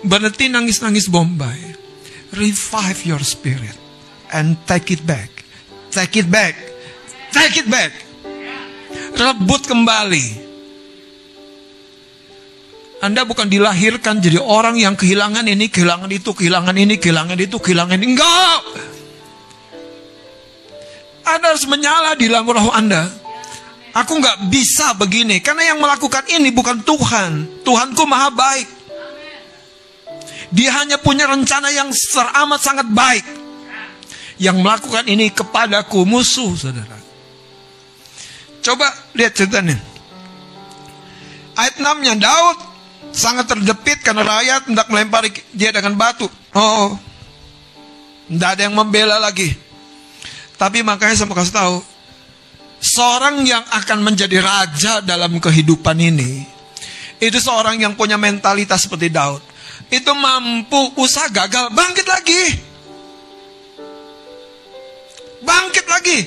Berhenti 0.00 0.48
nangis-nangis 0.48 1.12
bombay. 1.12 1.76
Revive 2.32 3.00
your 3.04 3.20
spirit. 3.20 3.76
And 4.32 4.56
take 4.64 4.88
it 4.88 5.04
back. 5.04 5.28
Take 5.92 6.16
it 6.16 6.32
back. 6.32 6.56
Take 7.36 7.60
it 7.60 7.68
back. 7.68 7.92
Rebut 9.12 9.68
kembali. 9.68 10.45
Anda 13.06 13.22
bukan 13.22 13.46
dilahirkan 13.46 14.18
jadi 14.18 14.42
orang 14.42 14.74
yang 14.74 14.98
kehilangan 14.98 15.46
ini, 15.46 15.70
kehilangan 15.70 16.10
itu, 16.10 16.34
kehilangan 16.34 16.74
ini, 16.74 16.98
kehilangan 16.98 17.38
itu, 17.38 17.56
kehilangan 17.62 17.94
ini. 18.02 18.18
Enggak. 18.18 18.60
Anda 21.22 21.54
harus 21.54 21.66
menyala 21.70 22.18
di 22.18 22.26
dalam 22.26 22.50
roh 22.50 22.74
Anda. 22.74 23.06
Aku 23.94 24.18
nggak 24.18 24.50
bisa 24.50 24.92
begini 24.98 25.38
karena 25.38 25.70
yang 25.70 25.78
melakukan 25.78 26.26
ini 26.34 26.50
bukan 26.50 26.82
Tuhan. 26.82 27.62
Tuhanku 27.62 28.02
maha 28.10 28.34
baik. 28.34 28.68
Dia 30.50 30.70
hanya 30.82 30.98
punya 30.98 31.30
rencana 31.30 31.70
yang 31.70 31.94
teramat 31.94 32.58
sangat 32.58 32.90
baik. 32.90 33.26
Yang 34.36 34.56
melakukan 34.60 35.06
ini 35.06 35.30
kepadaku 35.30 36.02
musuh, 36.04 36.52
saudara. 36.58 36.98
Coba 38.66 38.90
lihat 39.14 39.32
ceritanya. 39.32 39.78
Ayat 41.56 41.80
6-nya 41.80 42.20
Daud 42.20 42.75
sangat 43.16 43.48
terjepit 43.48 44.04
karena 44.04 44.22
rakyat 44.22 44.68
hendak 44.68 44.86
melempari 44.92 45.32
dia 45.56 45.72
dengan 45.72 45.96
batu. 45.96 46.28
Oh, 46.52 47.00
tidak 48.28 48.48
ada 48.54 48.62
yang 48.68 48.76
membela 48.76 49.16
lagi. 49.16 49.56
Tapi 50.60 50.84
makanya 50.84 51.16
saya 51.16 51.28
mau 51.28 51.36
kasih 51.36 51.56
tahu, 51.56 51.76
Seorang 52.76 53.40
yang 53.48 53.64
akan 53.72 54.04
menjadi 54.04 54.36
raja 54.44 55.00
dalam 55.00 55.40
kehidupan 55.40 55.96
ini, 55.96 56.44
itu 57.16 57.38
seorang 57.40 57.80
yang 57.80 57.96
punya 57.96 58.20
mentalitas 58.20 58.84
seperti 58.84 59.08
Daud. 59.08 59.40
Itu 59.88 60.12
mampu 60.12 60.92
usaha 61.00 61.26
gagal, 61.32 61.72
bangkit 61.72 62.06
lagi. 62.06 62.42
Bangkit 65.40 65.86
lagi. 65.88 66.18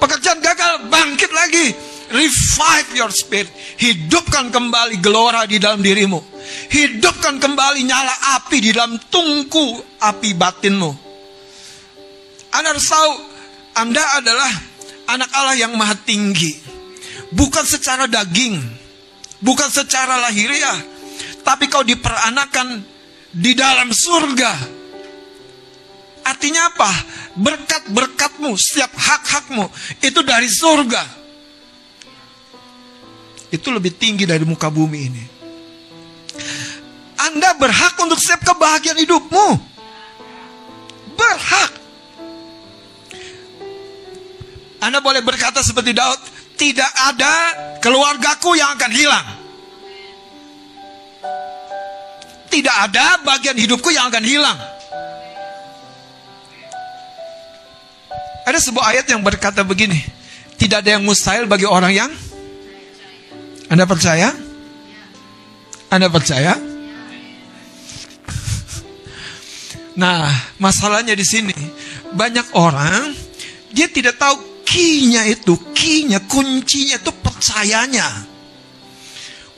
Pekerjaan 0.00 0.40
gagal, 0.40 0.88
bangkit 0.88 1.30
lagi. 1.36 1.66
Revive 2.10 2.90
your 2.98 3.12
spirit. 3.14 3.54
Hidupkan 3.78 4.50
kembali 4.50 4.98
gelora 4.98 5.46
di 5.46 5.62
dalam 5.62 5.78
dirimu. 5.78 6.18
Hidupkan 6.70 7.38
kembali 7.38 7.86
nyala 7.86 8.14
api 8.42 8.58
di 8.58 8.74
dalam 8.74 8.98
tungku 9.06 9.78
api 10.02 10.34
batinmu. 10.34 10.90
Anda 12.50 12.74
harus 12.74 12.86
tahu, 12.90 13.12
Anda 13.78 14.02
adalah 14.18 14.50
anak 15.06 15.30
Allah 15.30 15.54
yang 15.54 15.78
maha 15.78 15.94
tinggi. 16.02 16.58
Bukan 17.30 17.62
secara 17.62 18.10
daging, 18.10 18.58
bukan 19.38 19.70
secara 19.70 20.18
lahiriah, 20.18 20.82
tapi 21.46 21.70
kau 21.70 21.86
diperanakan 21.86 22.82
di 23.30 23.54
dalam 23.54 23.94
surga. 23.94 24.82
Artinya 26.26 26.74
apa? 26.74 26.90
Berkat-berkatmu, 27.38 28.58
setiap 28.58 28.90
hak-hakmu 28.98 29.70
itu 30.02 30.20
dari 30.26 30.50
surga. 30.50 31.19
Itu 33.50 33.74
lebih 33.74 33.98
tinggi 33.98 34.24
dari 34.24 34.46
muka 34.46 34.70
bumi 34.70 34.98
ini. 35.10 35.24
Anda 37.20 37.52
berhak 37.58 37.98
untuk 38.00 38.16
setiap 38.16 38.54
kebahagiaan 38.54 38.96
hidupmu. 39.02 39.48
Berhak. 41.18 41.70
Anda 44.80 45.04
boleh 45.04 45.20
berkata 45.20 45.60
seperti 45.60 45.92
Daud, 45.92 46.16
tidak 46.56 46.88
ada 46.88 47.32
keluargaku 47.84 48.56
yang 48.56 48.72
akan 48.78 48.90
hilang. 48.94 49.26
Tidak 52.48 52.76
ada 52.88 53.20
bagian 53.20 53.54
hidupku 53.58 53.92
yang 53.92 54.08
akan 54.08 54.24
hilang. 54.24 54.58
Ada 58.48 58.58
sebuah 58.58 58.96
ayat 58.96 59.06
yang 59.12 59.20
berkata 59.20 59.60
begini, 59.60 60.00
tidak 60.56 60.82
ada 60.82 60.96
yang 60.96 61.04
mustahil 61.04 61.44
bagi 61.44 61.68
orang 61.68 61.92
yang 61.92 62.10
Anda 63.70 63.86
percaya? 63.86 64.34
Anda 65.88 66.10
percaya? 66.10 66.58
Nah, 69.94 70.26
masalahnya 70.58 71.14
di 71.14 71.26
sini 71.26 71.56
banyak 72.10 72.54
orang 72.58 73.14
dia 73.70 73.86
tidak 73.86 74.18
tahu 74.18 74.50
Kinya 74.70 75.26
itu, 75.26 75.58
kinya, 75.74 76.22
kuncinya 76.30 76.94
itu 76.94 77.10
percayanya. 77.10 78.06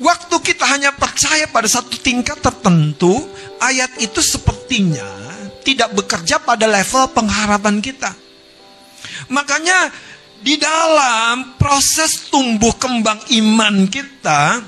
Waktu 0.01 0.37
kita 0.40 0.64
hanya 0.64 0.96
percaya 0.96 1.44
pada 1.53 1.68
satu 1.68 2.01
tingkat 2.01 2.40
tertentu, 2.40 3.20
ayat 3.61 3.92
itu 4.01 4.25
sepertinya 4.25 5.05
tidak 5.68 5.92
bekerja 5.92 6.40
pada 6.40 6.64
level 6.64 7.12
pengharapan 7.12 7.85
kita. 7.85 8.09
Makanya 9.29 9.92
di 10.43 10.59
dalam 10.59 11.55
proses 11.55 12.27
tumbuh 12.27 12.75
kembang 12.75 13.23
iman 13.31 13.87
kita, 13.87 14.59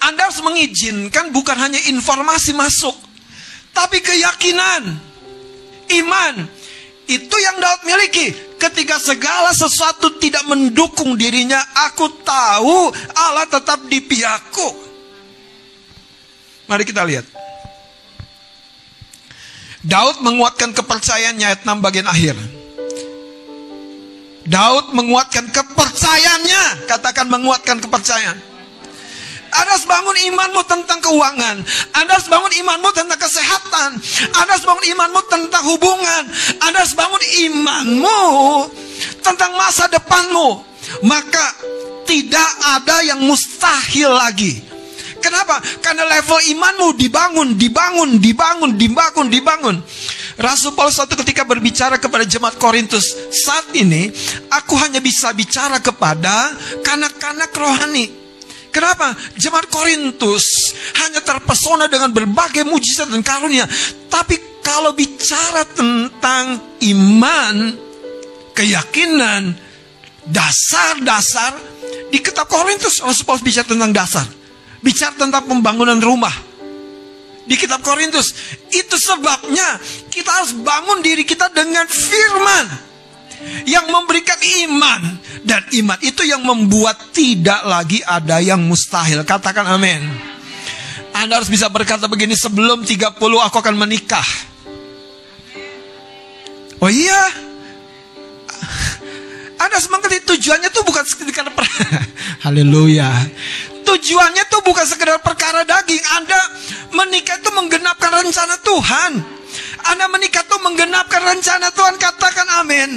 Anda 0.00 0.20
harus 0.28 0.40
mengizinkan 0.40 1.28
bukan 1.32 1.56
hanya 1.60 1.80
informasi 1.92 2.56
masuk, 2.56 2.96
tapi 3.76 4.00
keyakinan, 4.00 4.96
iman. 6.00 6.34
Itu 7.06 7.36
yang 7.38 7.62
Daud 7.62 7.86
miliki. 7.86 8.34
Ketika 8.58 8.98
segala 8.98 9.54
sesuatu 9.54 10.18
tidak 10.18 10.42
mendukung 10.50 11.14
dirinya, 11.14 11.60
aku 11.86 12.08
tahu 12.24 12.90
Allah 13.14 13.46
tetap 13.46 13.84
di 13.86 14.02
pihakku. 14.02 14.68
Mari 16.66 16.82
kita 16.82 17.06
lihat. 17.06 17.28
Daud 19.86 20.18
menguatkan 20.18 20.74
kepercayaannya 20.74 21.46
ayat 21.46 21.62
6 21.62 21.78
bagian 21.78 22.10
akhir. 22.10 22.34
Daud 24.46 24.94
menguatkan 24.94 25.50
kepercayaannya, 25.50 26.86
katakan 26.86 27.26
menguatkan 27.26 27.82
kepercayaan. 27.82 28.38
Anda 29.56 29.72
harus 29.72 29.88
bangun 29.88 30.16
imanmu 30.34 30.62
tentang 30.68 30.98
keuangan. 31.00 31.56
Anda 31.96 32.10
harus 32.18 32.28
bangun 32.28 32.52
imanmu 32.60 32.88
tentang 32.92 33.16
kesehatan. 33.16 33.90
Anda 34.36 34.50
harus 34.52 34.66
bangun 34.68 34.86
imanmu 34.92 35.20
tentang 35.32 35.64
hubungan. 35.64 36.22
Anda 36.60 36.82
harus 36.84 36.92
bangun 36.92 37.22
imanmu 37.48 38.22
tentang 39.24 39.56
masa 39.56 39.88
depanmu. 39.88 40.60
Maka 41.06 41.46
tidak 42.04 42.50
ada 42.62 42.96
yang 43.06 43.22
mustahil 43.24 44.12
lagi. 44.12 44.75
Kenapa? 45.26 45.58
Karena 45.82 46.06
level 46.06 46.38
imanmu 46.54 46.94
dibangun, 46.94 47.58
dibangun, 47.58 48.22
dibangun, 48.22 48.70
dibangun, 48.78 49.26
dibangun. 49.26 49.76
Rasul 50.38 50.70
Paulus 50.78 50.94
suatu 50.94 51.18
ketika 51.18 51.42
berbicara 51.42 51.98
kepada 51.98 52.22
jemaat 52.22 52.54
Korintus, 52.62 53.10
saat 53.34 53.74
ini 53.74 54.06
aku 54.54 54.78
hanya 54.78 55.02
bisa 55.02 55.34
bicara 55.34 55.82
kepada 55.82 56.54
kanak-kanak 56.86 57.50
rohani. 57.58 58.06
Kenapa? 58.70 59.18
Jemaat 59.34 59.66
Korintus 59.66 60.46
hanya 61.02 61.18
terpesona 61.18 61.90
dengan 61.90 62.14
berbagai 62.14 62.62
mujizat 62.62 63.10
dan 63.10 63.26
karunia. 63.26 63.66
Tapi 64.06 64.62
kalau 64.62 64.94
bicara 64.94 65.66
tentang 65.74 66.78
iman, 66.86 67.74
keyakinan, 68.54 69.58
dasar-dasar, 70.28 71.58
di 72.14 72.22
kitab 72.22 72.46
Korintus 72.46 73.02
Rasul 73.02 73.26
Paulus 73.26 73.42
bicara 73.42 73.66
tentang 73.66 73.90
dasar. 73.90 74.35
Bicara 74.86 75.18
tentang 75.18 75.42
pembangunan 75.50 75.98
rumah. 75.98 76.54
di 77.46 77.54
kitab 77.54 77.78
Korintus. 77.78 78.34
Itu 78.74 78.98
sebabnya 78.98 79.78
kita 80.10 80.30
harus 80.34 80.50
bangun 80.50 80.98
diri 80.98 81.22
kita 81.22 81.46
dengan 81.54 81.86
firman 81.86 82.66
yang 83.70 83.86
memberikan 83.86 84.34
iman 84.66 85.22
dan 85.46 85.62
iman 85.78 85.98
itu 86.02 86.26
yang 86.26 86.42
membuat 86.42 87.14
tidak 87.14 87.62
lagi 87.62 88.02
ada 88.02 88.42
yang 88.42 88.58
mustahil. 88.66 89.22
Katakan 89.22 89.62
amin. 89.62 90.02
Anda 91.14 91.40
harus 91.40 91.48
bisa 91.48 91.70
berkata 91.70 92.10
begini 92.10 92.34
sebelum 92.34 92.82
30 92.82 93.14
aku 93.14 93.56
akan 93.62 93.74
menikah. 93.78 94.26
Oh 96.82 96.90
iya. 96.90 97.46
Anda 99.56 99.80
semangat 99.80 100.12
tujuannya 100.28 100.68
tuh 100.68 100.84
bukan 100.84 101.04
sekedar. 101.08 101.48
Haleluya. 102.44 103.08
Tujuannya 103.86 104.44
tuh 104.50 104.60
bukan 104.66 104.82
sekedar 104.82 105.22
perkara 105.22 105.62
daging. 105.62 106.02
Anda 106.18 106.40
menikah 106.90 107.38
itu 107.38 107.50
menggenapkan 107.54 108.10
rencana 108.10 108.58
Tuhan. 108.58 109.12
Anda 109.86 110.10
menikah 110.10 110.42
itu 110.42 110.56
menggenapkan 110.58 111.22
rencana 111.22 111.70
Tuhan. 111.70 111.94
Katakan 111.94 112.48
amin. 112.66 112.90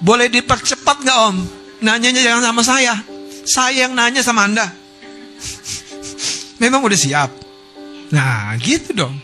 Boleh 0.00 0.30
dipercepat 0.30 1.02
nggak 1.02 1.18
om? 1.28 1.36
Nanyanya 1.82 2.22
jangan 2.22 2.44
sama 2.46 2.62
saya. 2.62 2.94
Saya 3.44 3.90
yang 3.90 3.92
nanya 3.98 4.22
sama 4.22 4.46
Anda. 4.46 4.70
Memang 6.62 6.86
udah 6.86 6.98
siap. 6.98 7.30
Nah 8.14 8.54
gitu 8.62 8.94
dong. 8.94 9.18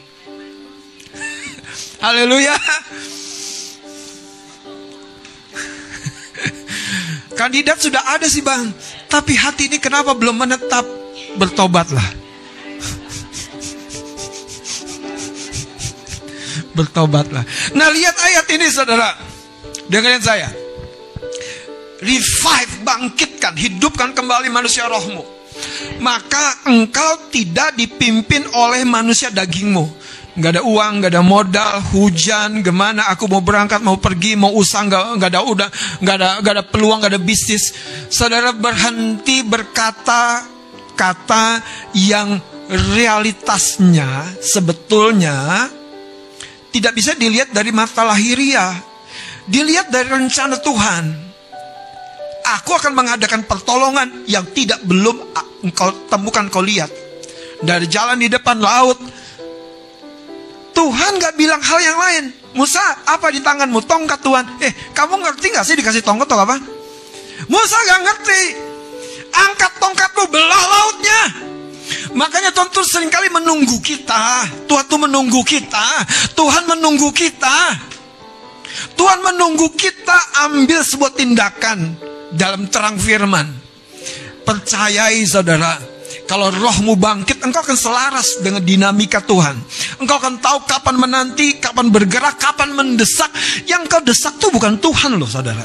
Haleluya. 2.05 2.59
Kandidat 7.37 7.79
sudah 7.79 8.01
ada 8.17 8.27
sih 8.27 8.41
bang. 8.41 8.73
Tapi 9.17 9.33
hati 9.33 9.73
ini 9.73 9.81
kenapa 9.81 10.13
belum 10.13 10.45
menetap? 10.45 10.85
Bertobatlah. 11.41 12.05
Bertobatlah. 16.77 17.41
Nah 17.73 17.89
lihat 17.97 18.13
ayat 18.13 18.45
ini 18.53 18.69
saudara. 18.69 19.17
Dengerin 19.89 20.21
saya. 20.21 20.53
Revive, 22.05 22.85
bangkitkan, 22.85 23.57
hidupkan 23.57 24.13
kembali 24.13 24.53
manusia 24.53 24.85
rohmu. 24.85 25.25
Maka 26.05 26.69
engkau 26.69 27.33
tidak 27.33 27.73
dipimpin 27.73 28.45
oleh 28.53 28.85
manusia 28.85 29.33
dagingmu 29.33 29.89
nggak 30.37 30.51
ada 30.61 30.63
uang, 30.63 30.93
nggak 31.01 31.13
ada 31.17 31.25
modal, 31.25 31.73
hujan, 31.97 32.61
gimana? 32.61 33.09
Aku 33.17 33.25
mau 33.27 33.41
berangkat, 33.41 33.81
mau 33.81 33.97
pergi, 33.97 34.37
mau 34.37 34.53
usaha, 34.53 34.85
nggak 34.85 35.17
nggak 35.17 35.31
ada 35.33 35.41
udah, 35.43 35.69
nggak 36.05 36.17
ada 36.21 36.29
nggak 36.45 36.55
ada 36.61 36.65
peluang, 36.69 36.99
nggak 37.01 37.13
ada 37.17 37.23
bisnis. 37.23 37.73
Saudara 38.13 38.53
berhenti 38.53 39.41
berkata 39.41 40.45
kata 40.93 41.61
yang 41.97 42.37
realitasnya 42.69 44.37
sebetulnya 44.41 45.69
tidak 46.73 46.93
bisa 46.93 47.17
dilihat 47.17 47.57
dari 47.57 47.73
mata 47.73 48.05
lahiriah, 48.05 48.77
dilihat 49.49 49.89
dari 49.89 50.13
rencana 50.13 50.61
Tuhan. 50.61 51.05
Aku 52.47 52.79
akan 52.79 52.95
mengadakan 52.95 53.43
pertolongan 53.43 54.23
yang 54.31 54.47
tidak 54.55 54.79
belum 54.87 55.19
engkau 55.67 56.07
temukan 56.07 56.47
kau 56.47 56.63
lihat. 56.63 56.93
Dari 57.59 57.89
jalan 57.89 58.21
di 58.21 58.29
depan 58.29 58.61
laut, 58.61 59.01
Tuhan 60.77 61.17
gak 61.17 61.41
bilang 61.41 61.59
hal 61.65 61.81
yang 61.81 61.97
lain. 61.97 62.25
Musa, 62.53 62.85
apa 63.09 63.33
di 63.33 63.41
tanganmu? 63.41 63.81
Tongkat 63.89 64.21
Tuhan. 64.21 64.45
Eh, 64.61 64.73
kamu 64.93 65.25
ngerti 65.25 65.57
gak 65.57 65.65
sih 65.65 65.73
dikasih 65.73 66.05
tongkat 66.05 66.29
atau 66.29 66.45
apa? 66.45 66.61
Musa 67.49 67.77
gak 67.81 68.01
ngerti. 68.05 68.43
Angkat 69.33 69.73
tongkatmu, 69.81 70.29
belah 70.29 70.65
lautnya. 70.69 71.21
Makanya 72.13 72.53
Tuhan 72.53 72.69
tuh 72.73 72.85
sering 72.85 73.09
kali 73.09 73.33
menunggu 73.33 73.81
kita. 73.81 74.49
Tuhan 74.69 74.85
tuh 74.85 75.01
menunggu 75.01 75.41
kita. 75.45 76.05
Tuhan 76.37 76.69
menunggu 76.69 77.09
kita. 77.13 77.57
Tuhan 78.97 79.21
menunggu 79.25 79.73
kita 79.73 80.17
ambil 80.49 80.81
sebuah 80.85 81.13
tindakan 81.17 81.97
dalam 82.33 82.69
terang 82.69 83.01
firman. 83.01 83.49
Percayai 84.45 85.25
saudara, 85.25 85.77
kalau 86.27 86.51
rohmu 86.51 86.99
bangkit, 86.99 87.39
engkau 87.39 87.63
akan 87.63 87.79
selaras 87.79 88.43
dengan 88.43 88.59
dinamika 88.59 89.23
Tuhan. 89.23 89.55
Engkau 90.03 90.19
akan 90.19 90.43
tahu 90.43 90.67
kapan 90.67 90.99
menanti, 90.99 91.63
kapan 91.63 91.87
bergerak, 91.89 92.35
kapan 92.37 92.75
mendesak. 92.75 93.31
Yang 93.71 93.83
kau 93.87 94.03
desak 94.03 94.35
itu 94.43 94.51
bukan 94.51 94.83
Tuhan 94.83 95.15
loh 95.15 95.31
saudara. 95.31 95.63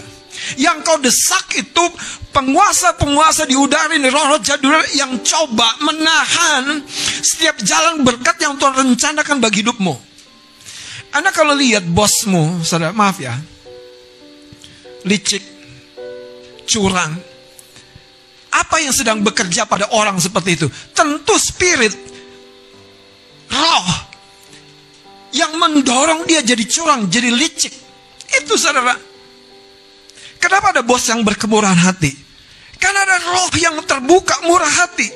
Yang 0.62 0.78
kau 0.86 0.98
desak 1.02 1.58
itu 1.58 1.84
penguasa-penguasa 2.30 3.50
di 3.50 3.58
udara 3.58 3.94
ini, 3.98 4.10
roh-roh 4.10 4.42
jadul 4.42 4.74
yang 4.94 5.18
coba 5.26 5.66
menahan 5.82 6.86
setiap 7.26 7.58
jalan 7.66 8.06
berkat 8.06 8.38
yang 8.42 8.58
Tuhan 8.58 8.74
rencanakan 8.86 9.38
bagi 9.42 9.66
hidupmu. 9.66 9.94
Anda 11.12 11.34
kalau 11.34 11.58
lihat 11.58 11.84
bosmu, 11.90 12.64
saudara, 12.64 12.96
maaf 12.96 13.20
ya, 13.20 13.36
licik, 15.04 15.44
curang, 16.70 17.31
apa 18.72 18.80
yang 18.80 18.96
sedang 18.96 19.20
bekerja 19.20 19.68
pada 19.68 19.92
orang 19.92 20.16
seperti 20.16 20.56
itu? 20.56 20.72
Tentu 20.96 21.36
spirit, 21.36 21.92
roh, 23.52 23.88
yang 25.36 25.60
mendorong 25.60 26.24
dia 26.24 26.40
jadi 26.40 26.64
curang, 26.64 27.12
jadi 27.12 27.36
licik. 27.36 27.76
Itu 28.32 28.56
saudara. 28.56 28.96
Kenapa 30.40 30.72
ada 30.72 30.88
bos 30.88 31.04
yang 31.04 31.20
berkemurahan 31.20 31.76
hati? 31.84 32.16
Karena 32.80 33.04
ada 33.04 33.20
roh 33.36 33.52
yang 33.60 33.76
terbuka 33.84 34.40
murah 34.48 34.72
hati. 34.72 35.12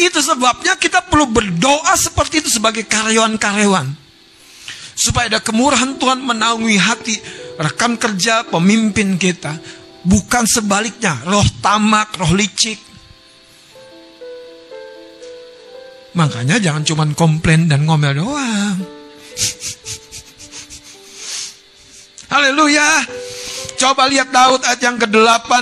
Itu 0.00 0.24
sebabnya 0.24 0.80
kita 0.80 1.04
perlu 1.04 1.28
berdoa 1.28 1.92
seperti 2.00 2.40
itu 2.40 2.48
sebagai 2.48 2.88
karyawan-karyawan. 2.88 3.92
Supaya 4.96 5.36
ada 5.36 5.44
kemurahan 5.44 6.00
Tuhan 6.00 6.24
menaungi 6.24 6.80
hati 6.80 7.20
rekan 7.60 8.00
kerja, 8.00 8.48
pemimpin 8.48 9.20
kita. 9.20 9.52
Bukan 10.00 10.48
sebaliknya, 10.48 11.20
roh 11.28 11.44
tamak, 11.60 12.16
roh 12.16 12.32
licik. 12.32 12.85
Makanya 16.16 16.56
jangan 16.56 16.82
cuma 16.82 17.04
komplain 17.12 17.68
dan 17.68 17.84
ngomel 17.84 18.16
doang. 18.16 18.76
Haleluya. 22.32 23.04
Coba 23.76 24.08
lihat 24.08 24.32
Daud 24.32 24.64
ayat 24.64 24.80
yang 24.80 24.96
ke-8. 24.96 25.52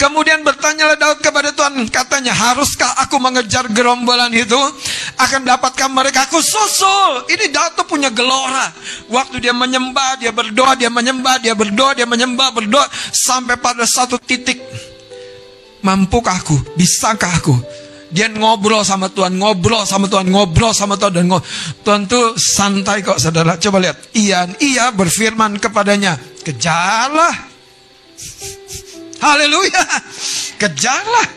Kemudian 0.00 0.40
bertanyalah 0.44 0.96
Daud 0.96 1.18
kepada 1.20 1.50
Tuhan, 1.52 1.88
katanya, 1.88 2.32
haruskah 2.32 2.96
aku 3.02 3.16
mengejar 3.20 3.68
gerombolan 3.72 4.32
itu? 4.32 4.56
Akan 5.20 5.44
dapatkan 5.44 5.88
mereka 5.92 6.28
aku 6.28 6.40
susul. 6.40 7.28
Ini 7.28 7.52
Daud 7.52 7.72
tuh 7.76 7.86
punya 7.88 8.08
gelora. 8.12 8.72
Waktu 9.12 9.40
dia 9.40 9.52
menyembah, 9.52 10.16
dia 10.20 10.32
berdoa, 10.32 10.76
dia 10.76 10.88
menyembah, 10.88 11.40
dia 11.40 11.52
berdoa, 11.52 11.92
dia 11.92 12.08
menyembah, 12.08 12.56
berdoa. 12.56 12.86
Sampai 13.12 13.60
pada 13.60 13.84
satu 13.84 14.16
titik. 14.16 14.60
Mampukah 15.84 16.40
aku? 16.40 16.56
Bisakah 16.76 17.32
aku? 17.36 17.54
Dia 18.16 18.32
ngobrol 18.32 18.80
sama 18.80 19.12
Tuhan, 19.12 19.36
ngobrol 19.36 19.84
sama 19.84 20.08
Tuhan, 20.08 20.32
ngobrol 20.32 20.72
sama 20.72 20.96
Tuhan 20.96 21.20
dan 21.20 21.28
ngobrol. 21.28 21.44
Tuhan 21.84 22.08
tuh 22.08 22.32
santai 22.32 23.04
kok 23.04 23.20
saudara. 23.20 23.60
Coba 23.60 23.76
lihat. 23.76 24.16
Iya, 24.16 24.56
iya 24.56 24.88
berfirman 24.88 25.60
kepadanya, 25.60 26.16
kejarlah. 26.40 27.36
Haleluya. 29.20 29.84
Kejarlah. 30.56 31.28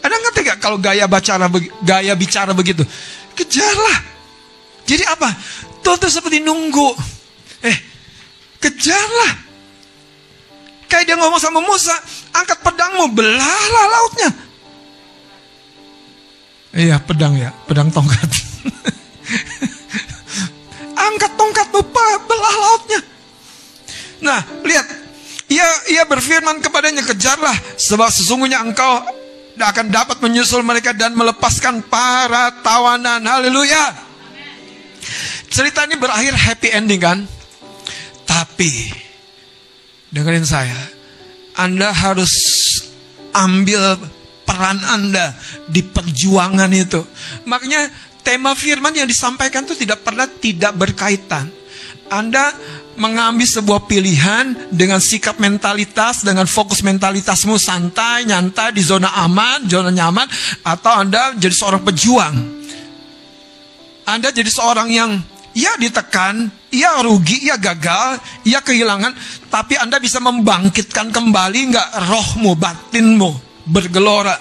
Ada 0.00 0.16
ngerti 0.16 0.40
gak 0.48 0.58
kalau 0.64 0.80
gaya 0.80 1.04
bicara 1.04 1.44
gaya 1.84 2.16
bicara 2.16 2.56
begitu? 2.56 2.88
Kejarlah. 3.36 3.98
Jadi 4.88 5.04
apa? 5.04 5.28
Tuhan 5.84 6.00
tuh 6.00 6.08
seperti 6.08 6.40
nunggu. 6.40 6.88
Eh, 7.68 7.76
kejarlah. 8.64 9.44
Kayak 10.88 11.04
dia 11.04 11.16
ngomong 11.20 11.36
sama 11.36 11.60
Musa, 11.60 11.92
angkat 12.32 12.64
pedangmu, 12.64 13.12
belahlah 13.12 13.84
lautnya. 13.92 14.47
Iya, 16.76 17.00
pedang 17.00 17.32
ya, 17.38 17.48
pedang 17.64 17.88
tongkat. 17.88 18.28
angkat 21.08 21.32
tongkatmu, 21.38 21.80
belah 22.28 22.56
lautnya. 22.60 23.00
Nah, 24.18 24.40
lihat, 24.66 24.86
ia 25.48 25.68
ia 25.88 26.02
berfirman 26.04 26.60
kepadanya, 26.60 27.00
kejarlah, 27.06 27.56
sebab 27.80 28.12
sesungguhnya 28.12 28.60
engkau 28.60 29.00
akan 29.58 29.86
dapat 29.90 30.22
menyusul 30.22 30.62
mereka 30.62 30.94
dan 30.94 31.16
melepaskan 31.16 31.82
para 31.88 32.52
tawanan. 32.62 33.24
Haleluya. 33.24 34.06
Cerita 35.48 35.88
ini 35.88 35.96
berakhir 35.96 36.36
happy 36.36 36.68
ending 36.70 37.00
kan? 37.00 37.18
Tapi 38.28 38.92
dengerin 40.12 40.44
saya, 40.44 40.76
Anda 41.56 41.90
harus 41.90 42.30
ambil 43.32 43.96
peran 44.48 44.80
Anda 44.80 45.36
di 45.68 45.84
perjuangan 45.84 46.72
itu. 46.72 47.04
Makanya 47.44 47.92
tema 48.24 48.56
firman 48.56 48.96
yang 48.96 49.04
disampaikan 49.04 49.68
itu 49.68 49.76
tidak 49.76 50.00
pernah 50.00 50.24
tidak 50.24 50.72
berkaitan. 50.72 51.52
Anda 52.08 52.56
mengambil 52.96 53.44
sebuah 53.44 53.84
pilihan 53.84 54.72
dengan 54.72 54.96
sikap 54.96 55.36
mentalitas, 55.36 56.24
dengan 56.24 56.48
fokus 56.48 56.80
mentalitasmu 56.80 57.60
santai, 57.60 58.24
nyantai 58.24 58.72
di 58.72 58.80
zona 58.80 59.12
aman, 59.20 59.68
zona 59.68 59.92
nyaman, 59.92 60.24
atau 60.64 61.04
Anda 61.04 61.36
jadi 61.36 61.52
seorang 61.52 61.84
pejuang. 61.84 62.36
Anda 64.08 64.32
jadi 64.32 64.48
seorang 64.48 64.88
yang 64.88 65.20
ya 65.52 65.76
ditekan, 65.76 66.48
ya 66.72 67.04
rugi, 67.04 67.44
ya 67.44 67.60
gagal, 67.60 68.16
ya 68.48 68.64
kehilangan, 68.64 69.12
tapi 69.52 69.76
Anda 69.76 70.00
bisa 70.00 70.16
membangkitkan 70.24 71.12
kembali 71.12 71.60
nggak 71.76 71.88
rohmu, 72.08 72.56
batinmu 72.56 73.47
bergelora. 73.68 74.36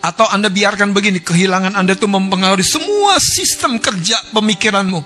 Atau 0.00 0.24
Anda 0.30 0.48
biarkan 0.48 0.96
begini, 0.96 1.20
kehilangan 1.20 1.76
Anda 1.76 1.98
itu 1.98 2.08
mempengaruhi 2.08 2.64
semua 2.64 3.18
sistem 3.20 3.76
kerja 3.76 4.16
pemikiranmu. 4.32 5.00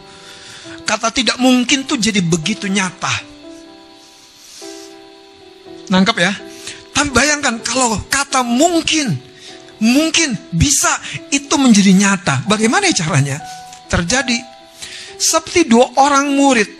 Kata 0.84 1.10
tidak 1.10 1.38
mungkin 1.42 1.86
tuh 1.86 1.96
jadi 1.96 2.22
begitu 2.22 2.70
nyata. 2.70 3.10
Nangkep 5.90 6.16
ya? 6.22 6.32
Tapi 6.94 7.08
bayangkan 7.10 7.58
kalau 7.64 7.96
kata 8.12 8.44
mungkin, 8.44 9.16
mungkin 9.80 10.36
bisa 10.52 11.00
itu 11.32 11.54
menjadi 11.56 11.90
nyata. 11.96 12.44
Bagaimana 12.46 12.90
caranya? 12.92 13.40
Terjadi 13.88 14.36
seperti 15.16 15.68
dua 15.68 15.88
orang 15.96 16.32
murid 16.32 16.79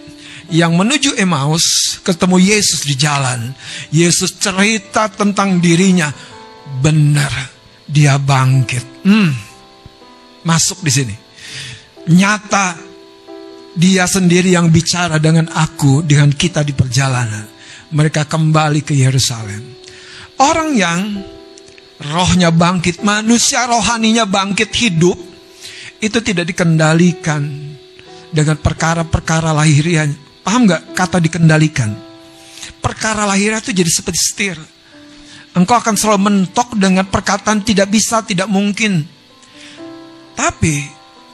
yang 0.51 0.75
menuju 0.75 1.15
Emmaus 1.15 1.97
ketemu 2.03 2.37
Yesus 2.39 2.83
di 2.85 2.95
jalan. 2.99 3.55
Yesus 3.95 4.35
cerita 4.37 5.07
tentang 5.11 5.63
dirinya. 5.63 6.11
Benar, 6.83 7.33
dia 7.87 8.19
bangkit. 8.19 9.07
Hmm, 9.07 9.31
masuk 10.47 10.83
di 10.83 10.93
sini. 10.93 11.15
Nyata 12.11 12.79
dia 13.75 14.07
sendiri 14.07 14.51
yang 14.55 14.71
bicara 14.71 15.23
dengan 15.23 15.47
aku, 15.51 16.03
dengan 16.03 16.35
kita 16.35 16.67
di 16.67 16.75
perjalanan. 16.75 17.47
Mereka 17.91 18.27
kembali 18.27 18.87
ke 18.87 18.95
Yerusalem. 18.95 19.79
Orang 20.41 20.79
yang 20.79 21.21
rohnya 22.01 22.55
bangkit, 22.55 23.03
manusia 23.03 23.67
rohaninya 23.67 24.25
bangkit 24.25 24.71
hidup, 24.73 25.19
itu 26.01 26.19
tidak 26.25 26.49
dikendalikan 26.55 27.45
dengan 28.31 28.57
perkara-perkara 28.57 29.53
lahiriah. 29.53 30.30
Paham 30.40 30.66
nggak 30.68 30.96
kata 30.96 31.20
dikendalikan? 31.20 31.92
Perkara 32.81 33.29
lahiriah 33.29 33.61
itu 33.61 33.76
jadi 33.76 33.88
seperti 33.88 34.18
setir. 34.20 34.57
Engkau 35.53 35.76
akan 35.76 35.98
selalu 35.98 36.20
mentok 36.31 36.79
dengan 36.79 37.05
perkataan 37.05 37.61
tidak 37.66 37.90
bisa, 37.90 38.22
tidak 38.22 38.46
mungkin. 38.46 39.03
Tapi 40.38 40.87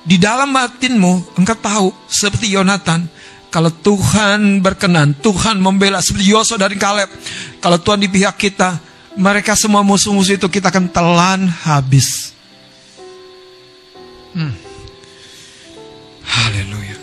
di 0.06 0.16
dalam 0.16 0.50
batinmu 0.50 1.36
engkau 1.38 1.58
tahu 1.58 1.88
seperti 2.08 2.50
Yonatan, 2.54 3.06
kalau 3.52 3.70
Tuhan 3.70 4.60
berkenan, 4.60 5.14
Tuhan 5.18 5.62
membela 5.62 6.02
seperti 6.02 6.28
Yosua 6.28 6.58
dari 6.58 6.76
Kaleb. 6.76 7.08
Kalau 7.62 7.78
Tuhan 7.80 8.02
di 8.02 8.08
pihak 8.10 8.36
kita, 8.36 8.80
mereka 9.16 9.56
semua 9.56 9.80
musuh-musuh 9.80 10.36
itu 10.36 10.48
kita 10.50 10.68
akan 10.68 10.92
telan 10.92 11.48
habis. 11.48 12.36
Hmm. 14.36 14.52
Haleluya. 16.26 16.95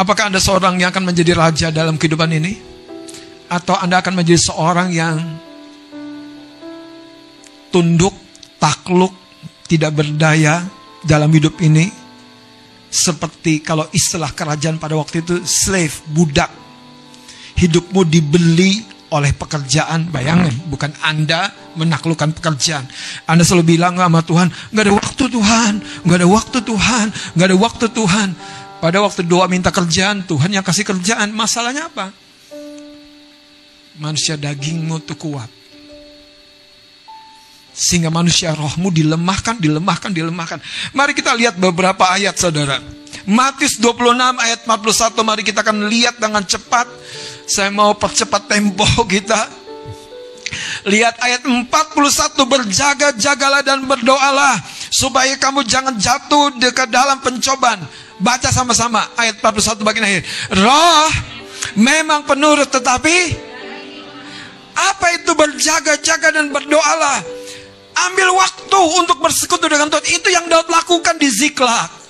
Apakah 0.00 0.32
Anda 0.32 0.40
seorang 0.40 0.80
yang 0.80 0.96
akan 0.96 1.12
menjadi 1.12 1.36
raja 1.36 1.68
dalam 1.68 2.00
kehidupan 2.00 2.32
ini? 2.32 2.56
Atau 3.52 3.76
Anda 3.76 4.00
akan 4.00 4.16
menjadi 4.16 4.40
seorang 4.40 4.88
yang 4.96 5.20
tunduk, 7.68 8.16
takluk, 8.56 9.12
tidak 9.68 10.00
berdaya 10.00 10.64
dalam 11.04 11.28
hidup 11.28 11.60
ini? 11.60 11.92
Seperti 12.88 13.60
kalau 13.60 13.84
istilah 13.92 14.32
kerajaan 14.32 14.80
pada 14.80 14.96
waktu 14.96 15.20
itu 15.20 15.44
slave, 15.44 16.00
budak. 16.08 16.48
Hidupmu 17.60 18.00
dibeli 18.08 18.80
oleh 19.12 19.36
pekerjaan. 19.36 20.08
Bayangin, 20.08 20.64
bukan 20.70 20.96
Anda 21.04 21.52
menaklukkan 21.76 22.32
pekerjaan. 22.40 22.88
Anda 23.28 23.44
selalu 23.44 23.76
bilang 23.76 24.00
sama 24.00 24.24
Tuhan, 24.24 24.48
nggak 24.48 24.84
ada 24.86 24.94
waktu 24.96 25.24
Tuhan, 25.28 25.72
nggak 26.08 26.18
ada 26.24 26.28
waktu 26.30 26.58
Tuhan, 26.64 27.06
nggak 27.36 27.46
ada 27.52 27.58
waktu 27.60 27.86
Tuhan. 27.92 28.28
Pada 28.80 28.98
waktu 29.04 29.28
doa 29.28 29.44
minta 29.44 29.68
kerjaan, 29.68 30.24
Tuhan 30.24 30.56
yang 30.56 30.64
kasih 30.64 30.88
kerjaan. 30.88 31.28
Masalahnya 31.36 31.92
apa? 31.92 32.08
Manusia 34.00 34.40
dagingmu 34.40 35.04
tuh 35.04 35.20
kuat. 35.20 35.52
Sehingga 37.76 38.08
manusia 38.08 38.56
rohmu 38.56 38.88
dilemahkan, 38.88 39.60
dilemahkan, 39.60 40.08
dilemahkan. 40.10 40.58
Mari 40.96 41.12
kita 41.12 41.36
lihat 41.36 41.60
beberapa 41.60 42.08
ayat 42.08 42.40
saudara. 42.40 42.80
Matius 43.28 43.76
26 43.76 44.16
ayat 44.40 44.64
41 44.64 45.28
mari 45.28 45.42
kita 45.44 45.60
akan 45.60 45.92
lihat 45.92 46.16
dengan 46.16 46.40
cepat 46.40 46.88
saya 47.50 47.68
mau 47.74 47.92
percepat 47.98 48.46
tempo 48.46 48.86
kita. 49.12 49.60
Lihat 50.88 51.20
ayat 51.20 51.44
41 51.44 51.68
berjaga-jagalah 52.34 53.62
dan 53.62 53.84
berdoalah 53.84 54.56
supaya 54.90 55.36
kamu 55.36 55.62
jangan 55.68 55.94
jatuh 55.94 56.56
ke 56.56 56.84
dalam 56.88 57.20
pencobaan. 57.20 57.84
Baca 58.20 58.52
sama-sama 58.52 59.08
ayat 59.16 59.40
41 59.40 59.80
bagian 59.80 60.04
akhir. 60.04 60.22
Roh 60.60 61.10
memang 61.76 62.24
penurut 62.28 62.68
tetapi 62.68 63.16
apa 64.76 65.06
itu 65.16 65.32
berjaga-jaga 65.36 66.28
dan 66.32 66.52
berdoalah? 66.52 67.20
Ambil 68.08 68.32
waktu 68.32 68.80
untuk 68.96 69.20
bersekutu 69.20 69.68
dengan 69.68 69.92
Tuhan. 69.92 70.04
Itu 70.08 70.28
yang 70.32 70.48
Daud 70.48 70.68
lakukan 70.72 71.20
di 71.20 71.28
Ziklag. 71.28 72.00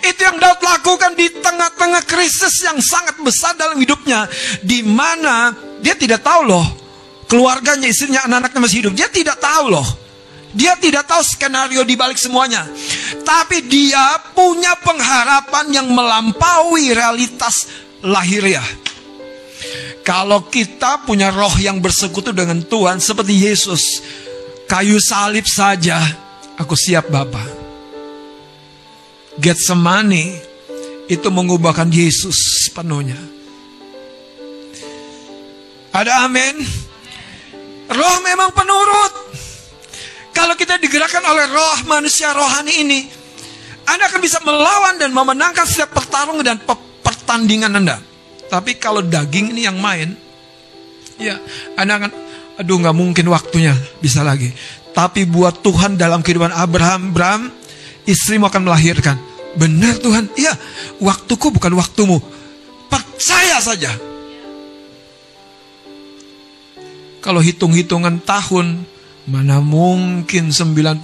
Itu 0.00 0.20
yang 0.24 0.40
Daud 0.40 0.60
lakukan 0.64 1.12
di 1.12 1.28
tengah-tengah 1.28 2.02
krisis 2.08 2.64
yang 2.64 2.78
sangat 2.80 3.20
besar 3.20 3.52
dalam 3.56 3.76
hidupnya. 3.76 4.24
Di 4.64 4.80
mana 4.80 5.52
dia 5.84 5.92
tidak 5.92 6.24
tahu 6.24 6.48
loh. 6.48 6.66
Keluarganya, 7.28 7.86
istrinya, 7.86 8.26
anak-anaknya 8.26 8.60
masih 8.60 8.78
hidup. 8.82 8.92
Dia 8.96 9.08
tidak 9.12 9.38
tahu 9.38 9.70
loh. 9.70 9.86
Dia 10.50 10.74
tidak 10.74 11.06
tahu 11.06 11.22
skenario 11.22 11.86
di 11.86 11.94
balik 11.94 12.18
semuanya. 12.18 12.66
Tapi 13.22 13.70
dia 13.70 14.18
punya 14.34 14.74
pengharapan 14.82 15.70
yang 15.70 15.88
melampaui 15.94 16.90
realitas 16.90 17.70
lahiriah. 18.02 18.66
Kalau 20.02 20.50
kita 20.50 21.06
punya 21.06 21.30
roh 21.30 21.54
yang 21.60 21.78
bersekutu 21.78 22.34
dengan 22.34 22.64
Tuhan 22.66 22.98
seperti 22.98 23.46
Yesus, 23.46 24.02
kayu 24.66 24.98
salib 24.98 25.46
saja, 25.46 26.02
aku 26.58 26.74
siap 26.74 27.12
Bapak. 27.12 27.46
Getsemani 29.38 30.34
itu 31.06 31.28
mengubahkan 31.30 31.86
Yesus 31.94 32.66
sepenuhnya. 32.66 33.18
Ada 35.90 36.26
amin. 36.26 36.58
Roh 37.90 38.16
memang 38.22 38.50
penurut. 38.54 39.19
Kalau 40.40 40.56
kita 40.56 40.80
digerakkan 40.80 41.20
oleh 41.20 41.52
roh 41.52 41.84
manusia 41.84 42.32
rohani 42.32 42.80
ini, 42.80 43.04
Anda 43.84 44.08
akan 44.08 44.24
bisa 44.24 44.40
melawan 44.40 44.96
dan 44.96 45.12
memenangkan 45.12 45.68
setiap 45.68 45.92
pertarungan 45.92 46.40
dan 46.40 46.56
pertandingan 47.04 47.76
Anda. 47.76 48.00
Tapi 48.48 48.80
kalau 48.80 49.04
daging 49.04 49.52
ini 49.52 49.68
yang 49.68 49.76
main, 49.76 50.16
ya 51.20 51.36
Anda 51.76 52.00
akan, 52.00 52.10
aduh 52.56 52.76
nggak 52.80 52.96
mungkin 52.96 53.28
waktunya 53.28 53.76
bisa 54.00 54.24
lagi. 54.24 54.48
Tapi 54.96 55.28
buat 55.28 55.60
Tuhan 55.60 56.00
dalam 56.00 56.24
kehidupan 56.24 56.56
Abraham, 56.56 57.12
Abraham, 57.12 57.52
istrimu 58.08 58.48
akan 58.48 58.64
melahirkan. 58.64 59.20
Benar 59.60 60.00
Tuhan, 60.00 60.32
iya 60.40 60.56
waktuku 61.04 61.52
bukan 61.52 61.76
waktumu. 61.76 62.16
Percaya 62.88 63.60
saja. 63.60 63.92
Kalau 67.20 67.44
hitung-hitungan 67.44 68.24
tahun, 68.24 68.88
mana 69.30 69.62
mungkin 69.62 70.50
99 70.50 70.98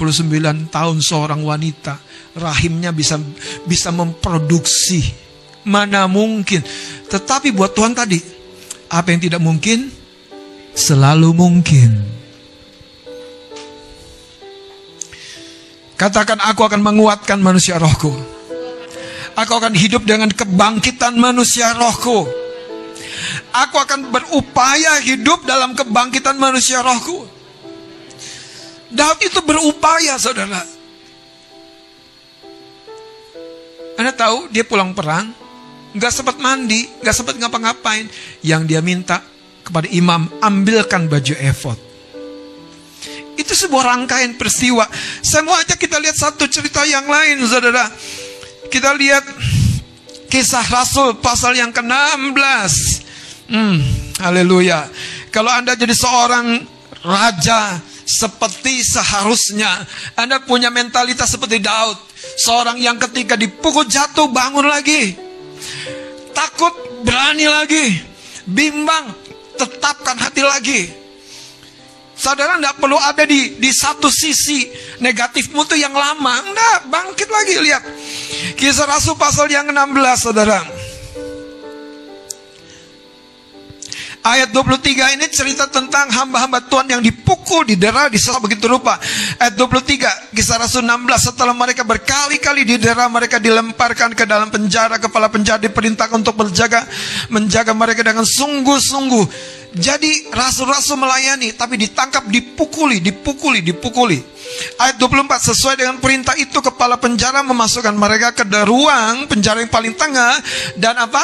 tahun 0.75 0.99
seorang 0.99 1.47
wanita 1.47 2.03
rahimnya 2.37 2.91
bisa 2.93 3.17
bisa 3.65 3.95
memproduksi. 3.95 5.25
Mana 5.67 6.07
mungkin. 6.07 6.63
Tetapi 7.11 7.51
buat 7.51 7.75
Tuhan 7.75 7.91
tadi, 7.91 8.23
apa 8.87 9.11
yang 9.11 9.19
tidak 9.19 9.43
mungkin 9.43 9.91
selalu 10.75 11.35
mungkin. 11.35 11.91
Katakan 15.99 16.39
aku 16.39 16.63
akan 16.63 16.85
menguatkan 16.87 17.43
manusia 17.43 17.83
rohku. 17.83 18.15
Aku 19.35 19.53
akan 19.59 19.75
hidup 19.75 20.07
dengan 20.07 20.31
kebangkitan 20.31 21.19
manusia 21.19 21.75
rohku. 21.75 22.31
Aku 23.57 23.77
akan 23.81 24.13
berupaya 24.13 25.03
hidup 25.03 25.49
dalam 25.49 25.75
kebangkitan 25.75 26.37
manusia 26.39 26.85
rohku. 26.85 27.36
Daud 28.91 29.19
itu 29.23 29.41
berupaya, 29.43 30.15
saudara. 30.19 30.63
Anda 33.97 34.13
tahu 34.13 34.53
dia 34.53 34.63
pulang 34.63 34.93
perang, 34.93 35.33
nggak 35.97 36.13
sempat 36.13 36.37
mandi, 36.37 36.85
nggak 37.01 37.17
sempat 37.17 37.35
ngapa-ngapain. 37.41 38.07
Yang 38.45 38.63
dia 38.69 38.81
minta 38.85 39.25
kepada 39.65 39.89
imam, 39.91 40.29
ambilkan 40.39 41.09
baju 41.09 41.35
efod. 41.41 41.79
Itu 43.37 43.53
sebuah 43.53 43.97
rangkaian 43.97 44.37
peristiwa. 44.39 44.87
Saya 45.21 45.45
mau 45.45 45.57
ajak 45.57 45.77
kita 45.77 46.01
lihat 46.01 46.17
satu 46.17 46.47
cerita 46.49 46.85
yang 46.87 47.05
lain, 47.09 47.43
saudara. 47.45 47.89
Kita 48.71 48.97
lihat 48.97 49.25
kisah 50.31 50.65
Rasul 50.69 51.21
pasal 51.21 51.57
yang 51.57 51.73
ke-16. 51.73 52.73
Hmm, 53.47 53.79
haleluya. 54.21 54.89
Kalau 55.33 55.53
Anda 55.53 55.77
jadi 55.77 55.93
seorang 55.93 56.65
raja, 57.05 57.79
seperti 58.07 58.87
seharusnya. 58.87 59.83
Anda 60.15 60.39
punya 60.39 60.71
mentalitas 60.71 61.35
seperti 61.35 61.59
Daud. 61.59 61.99
Seorang 62.47 62.79
yang 62.79 62.97
ketika 63.03 63.35
dipukul 63.35 63.85
jatuh 63.85 64.31
bangun 64.31 64.65
lagi. 64.65 65.19
Takut 66.31 66.73
berani 67.03 67.51
lagi. 67.51 67.85
Bimbang 68.47 69.11
tetapkan 69.59 70.15
hati 70.15 70.43
lagi. 70.47 70.81
Saudara 72.17 72.57
tidak 72.57 72.81
perlu 72.81 72.97
ada 72.97 73.29
di 73.29 73.61
di 73.61 73.69
satu 73.69 74.09
sisi 74.09 74.65
negatifmu 75.05 75.69
tuh 75.69 75.77
yang 75.77 75.93
lama. 75.93 76.41
Enggak, 76.49 76.89
bangkit 76.89 77.29
lagi 77.29 77.55
lihat. 77.61 77.83
Kisah 78.57 78.89
Rasul 78.89 79.21
pasal 79.21 79.53
yang 79.53 79.69
16, 79.69 80.17
Saudara. 80.17 80.86
Ayat 84.27 84.51
23 84.51 85.15
ini 85.15 85.31
cerita 85.31 85.71
tentang 85.71 86.11
hamba-hamba 86.11 86.59
Tuhan 86.67 86.91
yang 86.91 86.99
dipukul, 86.99 87.63
didera, 87.63 88.11
disesat 88.11 88.43
begitu 88.43 88.67
rupa. 88.67 88.99
Ayat 89.39 89.55
23, 89.55 90.35
kisah 90.35 90.59
Rasul 90.59 90.83
16, 90.83 91.31
setelah 91.31 91.55
mereka 91.55 91.87
berkali-kali 91.87 92.67
didera, 92.67 93.07
mereka 93.07 93.39
dilemparkan 93.39 94.19
ke 94.19 94.27
dalam 94.27 94.51
penjara, 94.51 94.99
kepala 94.99 95.31
penjara 95.31 95.63
diperintahkan 95.63 96.27
untuk 96.27 96.35
berjaga, 96.43 96.83
menjaga 97.31 97.71
mereka 97.71 98.03
dengan 98.03 98.27
sungguh-sungguh. 98.27 99.55
Jadi 99.79 100.35
rasul-rasul 100.35 100.99
melayani, 100.99 101.55
tapi 101.55 101.79
ditangkap, 101.79 102.27
dipukuli, 102.27 102.99
dipukuli, 102.99 103.63
dipukuli. 103.63 104.19
Ayat 104.83 104.99
24, 104.99 105.55
sesuai 105.55 105.79
dengan 105.79 106.03
perintah 106.03 106.35
itu, 106.35 106.59
kepala 106.59 106.99
penjara 106.99 107.47
memasukkan 107.47 107.95
mereka 107.95 108.35
ke 108.35 108.43
ruang 108.67 109.31
penjara 109.31 109.63
yang 109.63 109.71
paling 109.71 109.95
tengah, 109.95 110.35
dan 110.75 110.99
apa? 110.99 111.23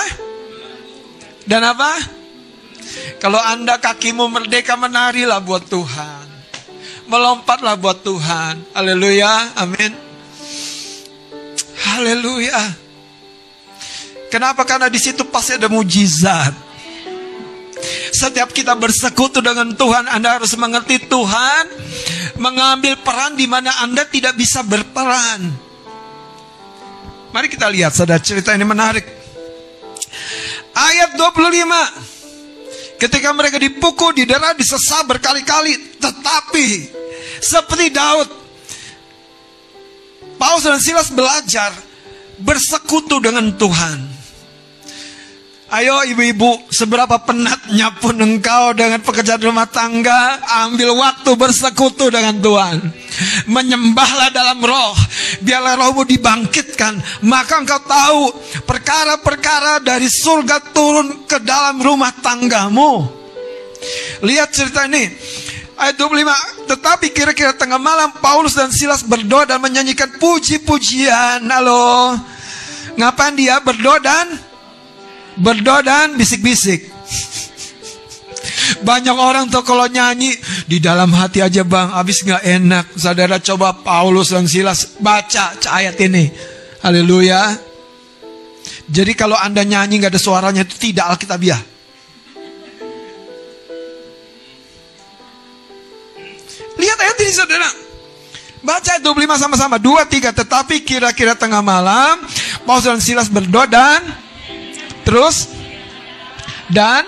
Dan 1.42 1.66
apa? 1.66 2.21
Kalau 3.18 3.38
Anda 3.38 3.78
kakimu 3.78 4.26
merdeka 4.28 4.74
menarilah 4.74 5.38
buat 5.38 5.66
Tuhan. 5.68 6.26
Melompatlah 7.07 7.76
buat 7.76 8.00
Tuhan. 8.02 8.74
Haleluya. 8.74 9.57
Amin. 9.59 9.92
Haleluya. 11.83 12.83
Kenapa? 14.33 14.64
Karena 14.64 14.88
di 14.88 14.96
situ 14.96 15.28
pasti 15.28 15.61
ada 15.61 15.68
mujizat. 15.68 16.72
Setiap 18.14 18.55
kita 18.55 18.78
bersekutu 18.78 19.42
dengan 19.42 19.74
Tuhan, 19.74 20.07
Anda 20.09 20.38
harus 20.38 20.55
mengerti 20.55 21.05
Tuhan 21.11 21.64
mengambil 22.38 22.96
peran 23.02 23.37
di 23.37 23.44
mana 23.44 23.83
Anda 23.83 24.07
tidak 24.09 24.38
bisa 24.38 24.64
berperan. 24.64 25.52
Mari 27.33 27.48
kita 27.48 27.68
lihat, 27.68 27.92
saudara 27.96 28.20
cerita 28.20 28.52
ini 28.52 28.64
menarik. 28.64 29.05
Ayat 30.72 31.16
25. 31.16 32.21
Ketika 33.02 33.34
mereka 33.34 33.58
dipukul, 33.58 34.14
didera, 34.14 34.54
disesat 34.54 35.02
berkali-kali. 35.10 35.98
Tetapi 35.98 36.66
seperti 37.42 37.90
Daud, 37.90 38.30
Paulus 40.38 40.62
dan 40.62 40.78
Silas 40.78 41.10
belajar 41.10 41.74
bersekutu 42.38 43.18
dengan 43.18 43.50
Tuhan. 43.58 44.21
Ayo 45.72 46.04
ibu-ibu, 46.04 46.68
seberapa 46.68 47.16
penatnya 47.24 47.96
pun 47.96 48.12
engkau 48.20 48.76
dengan 48.76 49.00
pekerjaan 49.00 49.40
rumah 49.40 49.64
tangga, 49.64 50.37
ambil 50.68 50.92
waktu 51.00 51.32
bersekutu 51.32 52.12
dengan 52.12 52.37
Tuhan. 52.44 52.92
Menyembahlah 53.48 54.28
dalam 54.37 54.61
roh, 54.61 54.92
biarlah 55.40 55.80
rohmu 55.80 56.04
dibangkitkan. 56.04 57.24
Maka 57.24 57.64
engkau 57.64 57.80
tahu 57.88 58.22
perkara-perkara 58.68 59.80
dari 59.80 60.12
surga 60.12 60.61
turun 60.76 61.24
ke 61.24 61.40
dalam 61.40 61.80
rumah 61.80 62.12
tanggamu. 62.20 63.08
Lihat 64.28 64.52
cerita 64.52 64.85
ini. 64.85 65.08
Ayat 65.80 65.96
25, 65.96 66.68
tetapi 66.68 67.16
kira-kira 67.16 67.56
tengah 67.56 67.80
malam 67.80 68.12
Paulus 68.20 68.52
dan 68.52 68.68
Silas 68.68 69.00
berdoa 69.00 69.48
dan 69.48 69.56
menyanyikan 69.56 70.20
puji-pujian. 70.20 71.40
Halo. 71.48 72.12
Ngapain 72.92 73.32
dia 73.32 73.56
berdoa 73.64 73.96
dan 73.96 74.51
Berdoa 75.36 75.80
dan 75.80 76.16
bisik-bisik. 76.20 76.92
Banyak 78.82 79.14
orang 79.14 79.46
tuh 79.46 79.62
kalau 79.62 79.86
nyanyi 79.86 80.34
di 80.66 80.82
dalam 80.82 81.14
hati 81.14 81.38
aja 81.38 81.62
bang, 81.62 81.94
habis 81.94 82.24
nggak 82.26 82.42
enak. 82.42 82.84
Saudara 82.98 83.38
coba 83.38 83.78
Paulus 83.78 84.34
dan 84.34 84.50
Silas 84.50 84.98
baca 84.98 85.54
ayat 85.70 85.96
ini. 86.02 86.28
Haleluya. 86.82 87.54
Jadi 88.90 89.12
kalau 89.14 89.38
anda 89.38 89.62
nyanyi 89.62 90.02
nggak 90.02 90.12
ada 90.12 90.20
suaranya 90.20 90.62
itu 90.66 90.74
tidak 90.76 91.14
alkitabiah. 91.14 91.62
Lihat 96.76 96.98
ayat 96.98 97.16
ini 97.22 97.32
saudara. 97.32 97.70
Baca 98.62 98.88
ayat 98.94 99.02
25 99.02 99.42
sama-sama. 99.42 99.76
Dua, 99.78 100.06
tiga. 100.06 100.30
Tetapi 100.30 100.86
kira-kira 100.86 101.34
tengah 101.34 101.62
malam. 101.62 102.22
Paulus 102.62 102.86
dan 102.86 103.02
Silas 103.02 103.26
berdoa 103.26 103.66
dan 103.66 104.21
Terus? 105.02 105.50
Dan? 106.70 107.04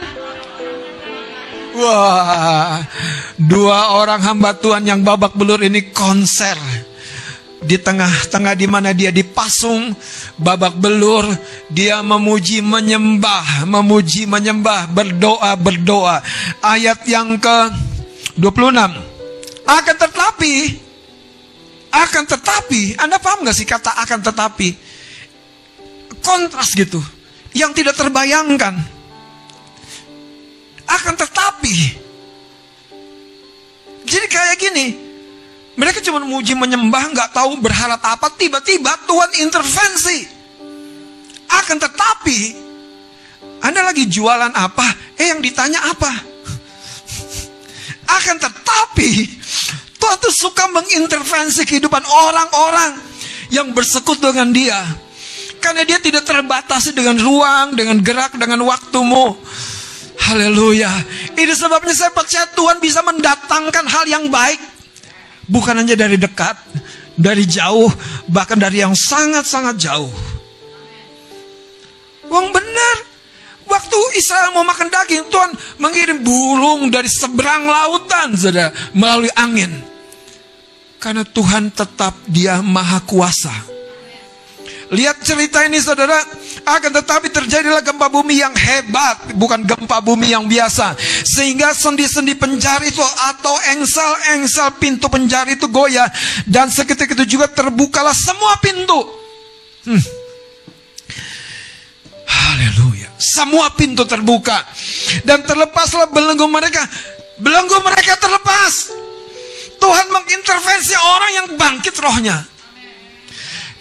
Wah, 1.74 2.86
dua 3.34 3.98
orang 3.98 4.22
hamba 4.22 4.54
Tuhan 4.54 4.86
yang 4.86 5.02
babak 5.02 5.34
belur 5.34 5.58
ini 5.58 5.90
konser. 5.90 6.54
Di 7.64 7.80
tengah-tengah 7.80 8.54
di 8.60 8.68
mana 8.68 8.92
dia 8.92 9.08
dipasung 9.08 9.96
babak 10.36 10.76
belur 10.76 11.24
dia 11.72 12.04
memuji 12.04 12.60
menyembah 12.60 13.64
memuji 13.64 14.28
menyembah 14.28 14.92
berdoa 14.92 15.56
berdoa. 15.56 16.20
Ayat 16.60 17.08
yang 17.08 17.40
ke 17.40 17.72
26 18.36 18.68
akan 19.64 19.96
tetapi 19.96 20.54
akan 21.88 22.24
tetapi 22.28 23.00
Anda 23.00 23.16
paham 23.16 23.48
gak 23.48 23.56
sih 23.56 23.64
kata 23.64 23.96
akan 23.96 24.20
tetapi? 24.20 24.68
Kontras 26.20 26.68
gitu 26.76 27.00
yang 27.54 27.70
tidak 27.70 27.94
terbayangkan. 27.94 28.74
Akan 30.84 31.14
tetapi, 31.16 31.96
jadi 34.04 34.26
kayak 34.28 34.56
gini, 34.60 34.86
mereka 35.80 36.04
cuma 36.04 36.20
muji 36.20 36.52
menyembah, 36.52 37.14
nggak 37.14 37.30
tahu 37.32 37.56
berharap 37.58 38.02
apa, 38.04 38.28
tiba-tiba 38.36 38.92
Tuhan 39.08 39.30
intervensi. 39.40 40.18
Akan 41.48 41.80
tetapi, 41.80 42.38
Anda 43.64 43.80
lagi 43.80 44.04
jualan 44.04 44.52
apa? 44.52 45.16
Eh 45.16 45.32
yang 45.32 45.40
ditanya 45.40 45.80
apa? 45.88 46.12
Akan 48.12 48.36
tetapi, 48.36 49.10
Tuhan 49.96 50.18
tuh 50.20 50.34
suka 50.36 50.68
mengintervensi 50.68 51.64
kehidupan 51.64 52.04
orang-orang 52.04 53.00
yang 53.48 53.72
bersekutu 53.72 54.28
dengan 54.28 54.52
dia. 54.52 55.03
Karena 55.64 55.80
dia 55.88 55.96
tidak 55.96 56.28
terbatasi 56.28 56.92
dengan 56.92 57.16
ruang, 57.16 57.72
dengan 57.72 57.96
gerak, 58.04 58.36
dengan 58.36 58.60
waktumu. 58.68 59.32
Haleluya. 60.28 60.92
Ini 61.32 61.52
sebabnya 61.56 61.96
saya 61.96 62.12
percaya 62.12 62.44
Tuhan 62.52 62.84
bisa 62.84 63.00
mendatangkan 63.00 63.88
hal 63.88 64.04
yang 64.04 64.28
baik. 64.28 64.60
Bukan 65.48 65.72
hanya 65.80 65.96
dari 65.96 66.20
dekat, 66.20 66.60
dari 67.16 67.48
jauh, 67.48 67.88
bahkan 68.28 68.60
dari 68.60 68.84
yang 68.84 68.92
sangat-sangat 68.92 69.80
jauh. 69.80 70.12
Wong 72.28 72.52
benar. 72.52 72.96
Waktu 73.64 73.98
Israel 74.20 74.52
mau 74.52 74.68
makan 74.68 74.92
daging, 74.92 75.32
Tuhan 75.32 75.50
mengirim 75.80 76.20
burung 76.20 76.92
dari 76.92 77.08
seberang 77.08 77.64
lautan, 77.64 78.36
saudara, 78.36 78.68
melalui 78.92 79.32
angin. 79.32 79.80
Karena 81.00 81.24
Tuhan 81.24 81.72
tetap 81.72 82.12
dia 82.28 82.60
maha 82.60 83.00
kuasa. 83.00 83.73
Lihat 84.94 85.26
cerita 85.26 85.66
ini 85.66 85.82
saudara. 85.82 86.16
Akan 86.64 86.94
tetapi 86.94 87.28
terjadilah 87.28 87.82
gempa 87.82 88.06
bumi 88.06 88.40
yang 88.40 88.54
hebat. 88.54 89.34
Bukan 89.34 89.66
gempa 89.66 89.98
bumi 90.00 90.30
yang 90.32 90.46
biasa. 90.46 90.94
Sehingga 91.26 91.74
sendi-sendi 91.74 92.38
penjara 92.38 92.86
itu 92.86 93.02
atau 93.02 93.52
engsel-engsel 93.74 94.78
pintu 94.78 95.10
penjara 95.10 95.50
itu 95.50 95.66
goyah. 95.66 96.06
Dan 96.46 96.70
seketika 96.70 97.12
itu 97.18 97.36
juga 97.36 97.50
terbukalah 97.50 98.14
semua 98.14 98.54
pintu. 98.62 99.02
Hmm. 99.84 100.02
Haleluya. 102.24 103.10
Semua 103.18 103.74
pintu 103.74 104.06
terbuka. 104.06 104.62
Dan 105.26 105.42
terlepaslah 105.42 106.08
belenggu 106.08 106.46
mereka. 106.46 106.86
Belenggu 107.42 107.82
mereka 107.82 108.14
terlepas. 108.14 108.94
Tuhan 109.82 110.06
mengintervensi 110.08 110.94
orang 110.96 111.30
yang 111.34 111.46
bangkit 111.58 111.92
rohnya. 111.98 112.53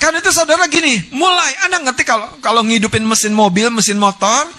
Karena 0.03 0.19
itu 0.19 0.35
saudara 0.35 0.67
gini, 0.67 0.99
mulai 1.15 1.55
Anda 1.63 1.79
ngerti 1.79 2.03
kalau 2.03 2.27
kalau 2.43 2.59
ngidupin 2.67 3.07
mesin 3.07 3.31
mobil, 3.31 3.71
mesin 3.71 3.95
motor, 3.95 4.51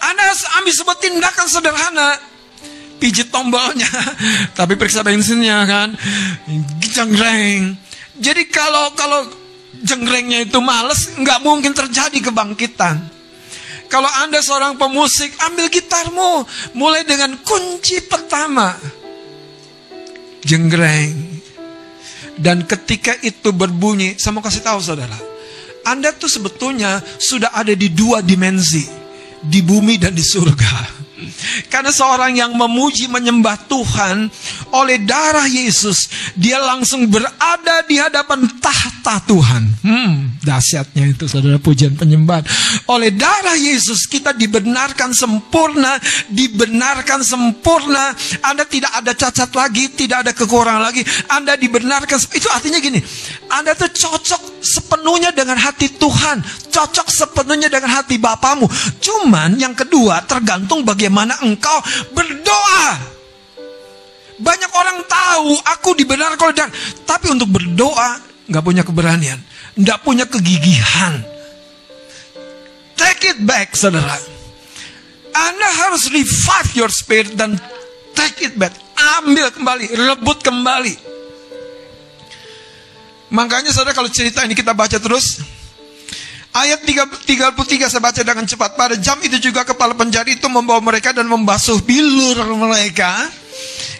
Anda 0.00 0.32
ambil 0.64 0.72
sebuah 0.72 0.96
tindakan 0.96 1.44
sederhana, 1.52 2.16
pijit 2.96 3.28
tombolnya, 3.28 3.92
tapi 4.56 4.80
periksa 4.80 5.04
bensinnya 5.04 5.60
kan, 5.68 5.92
jenggreng. 6.88 7.76
Jadi 8.16 8.48
kalau 8.48 8.96
kalau 8.96 9.28
jenggrengnya 9.84 10.48
itu 10.48 10.64
males, 10.64 11.12
nggak 11.12 11.44
mungkin 11.44 11.76
terjadi 11.76 12.16
kebangkitan. 12.24 12.96
Kalau 13.92 14.08
Anda 14.24 14.40
seorang 14.40 14.80
pemusik, 14.80 15.36
ambil 15.44 15.68
gitarmu, 15.68 16.48
mulai 16.72 17.04
dengan 17.04 17.36
kunci 17.44 18.08
pertama. 18.08 18.72
Jenggreng. 20.48 21.33
Dan 22.44 22.68
ketika 22.68 23.16
itu 23.24 23.56
berbunyi, 23.56 24.20
saya 24.20 24.36
mau 24.36 24.44
kasih 24.44 24.60
tahu 24.60 24.76
saudara. 24.84 25.16
Anda 25.88 26.12
tuh 26.12 26.28
sebetulnya 26.28 27.00
sudah 27.16 27.56
ada 27.56 27.72
di 27.72 27.88
dua 27.88 28.20
dimensi. 28.20 28.84
Di 29.40 29.64
bumi 29.64 29.96
dan 29.96 30.12
di 30.12 30.20
surga. 30.20 31.03
Karena 31.68 31.90
seorang 31.90 32.34
yang 32.34 32.52
memuji 32.54 33.06
menyembah 33.10 33.68
Tuhan 33.68 34.30
oleh 34.74 35.02
darah 35.02 35.46
Yesus, 35.46 36.08
dia 36.34 36.58
langsung 36.58 37.06
berada 37.06 37.84
di 37.86 38.00
hadapan 38.00 38.46
tahta 38.58 39.20
Tuhan. 39.28 39.62
Hmm, 39.84 40.38
dahsyatnya 40.40 41.14
itu 41.14 41.28
saudara 41.28 41.60
pujian 41.60 41.94
penyembahan. 41.94 42.44
Oleh 42.90 43.12
darah 43.14 43.56
Yesus 43.56 44.08
kita 44.08 44.34
dibenarkan 44.34 45.12
sempurna, 45.12 45.96
dibenarkan 46.30 47.20
sempurna. 47.22 48.12
Anda 48.44 48.64
tidak 48.64 48.92
ada 48.94 49.12
cacat 49.12 49.50
lagi, 49.54 49.92
tidak 49.92 50.26
ada 50.28 50.32
kekurangan 50.32 50.82
lagi. 50.82 51.02
Anda 51.30 51.54
dibenarkan. 51.54 52.16
Itu 52.32 52.48
artinya 52.50 52.80
gini, 52.80 53.00
Anda 53.52 53.76
tuh 53.76 53.90
cocok 53.92 54.64
sepenuhnya 54.64 55.30
dengan 55.36 55.60
hati 55.60 55.92
Tuhan, 55.92 56.40
cocok 56.74 57.06
sepenuhnya 57.06 57.70
dengan 57.70 58.02
hati 58.02 58.18
Bapamu. 58.18 58.66
Cuman 58.98 59.54
yang 59.54 59.78
kedua 59.78 60.26
tergantung 60.26 60.82
bagaimana 60.82 61.38
engkau 61.46 61.78
berdoa. 62.10 63.14
Banyak 64.34 64.70
orang 64.74 64.98
tahu 65.06 65.54
aku 65.62 65.94
dibenarkan 65.94 66.50
oleh 66.50 66.56
dan 66.58 66.70
tapi 67.06 67.30
untuk 67.30 67.54
berdoa 67.54 68.18
nggak 68.50 68.64
punya 68.66 68.82
keberanian, 68.82 69.38
nggak 69.78 70.02
punya 70.02 70.26
kegigihan. 70.26 71.22
Take 72.98 73.38
it 73.38 73.38
back, 73.46 73.74
saudara. 73.78 74.18
Anda 75.34 75.68
harus 75.86 76.10
revive 76.10 76.70
your 76.78 76.90
spirit 76.90 77.34
dan 77.34 77.58
take 78.14 78.50
it 78.50 78.54
back. 78.54 78.74
Ambil 79.18 79.50
kembali, 79.50 79.86
rebut 79.94 80.38
kembali. 80.42 80.94
Makanya 83.34 83.74
saudara 83.74 83.98
kalau 83.98 84.06
cerita 84.10 84.46
ini 84.46 84.54
kita 84.54 84.70
baca 84.74 84.94
terus. 84.98 85.53
Ayat 86.54 86.86
33 86.86 87.90
saya 87.90 87.98
baca 87.98 88.22
dengan 88.22 88.46
cepat. 88.46 88.78
Pada 88.78 88.94
jam 88.94 89.18
itu 89.26 89.42
juga 89.42 89.66
kepala 89.66 89.90
penjara 89.90 90.30
itu 90.30 90.46
membawa 90.46 90.78
mereka 90.78 91.10
dan 91.10 91.26
membasuh 91.26 91.82
bilur 91.82 92.46
mereka. 92.54 93.26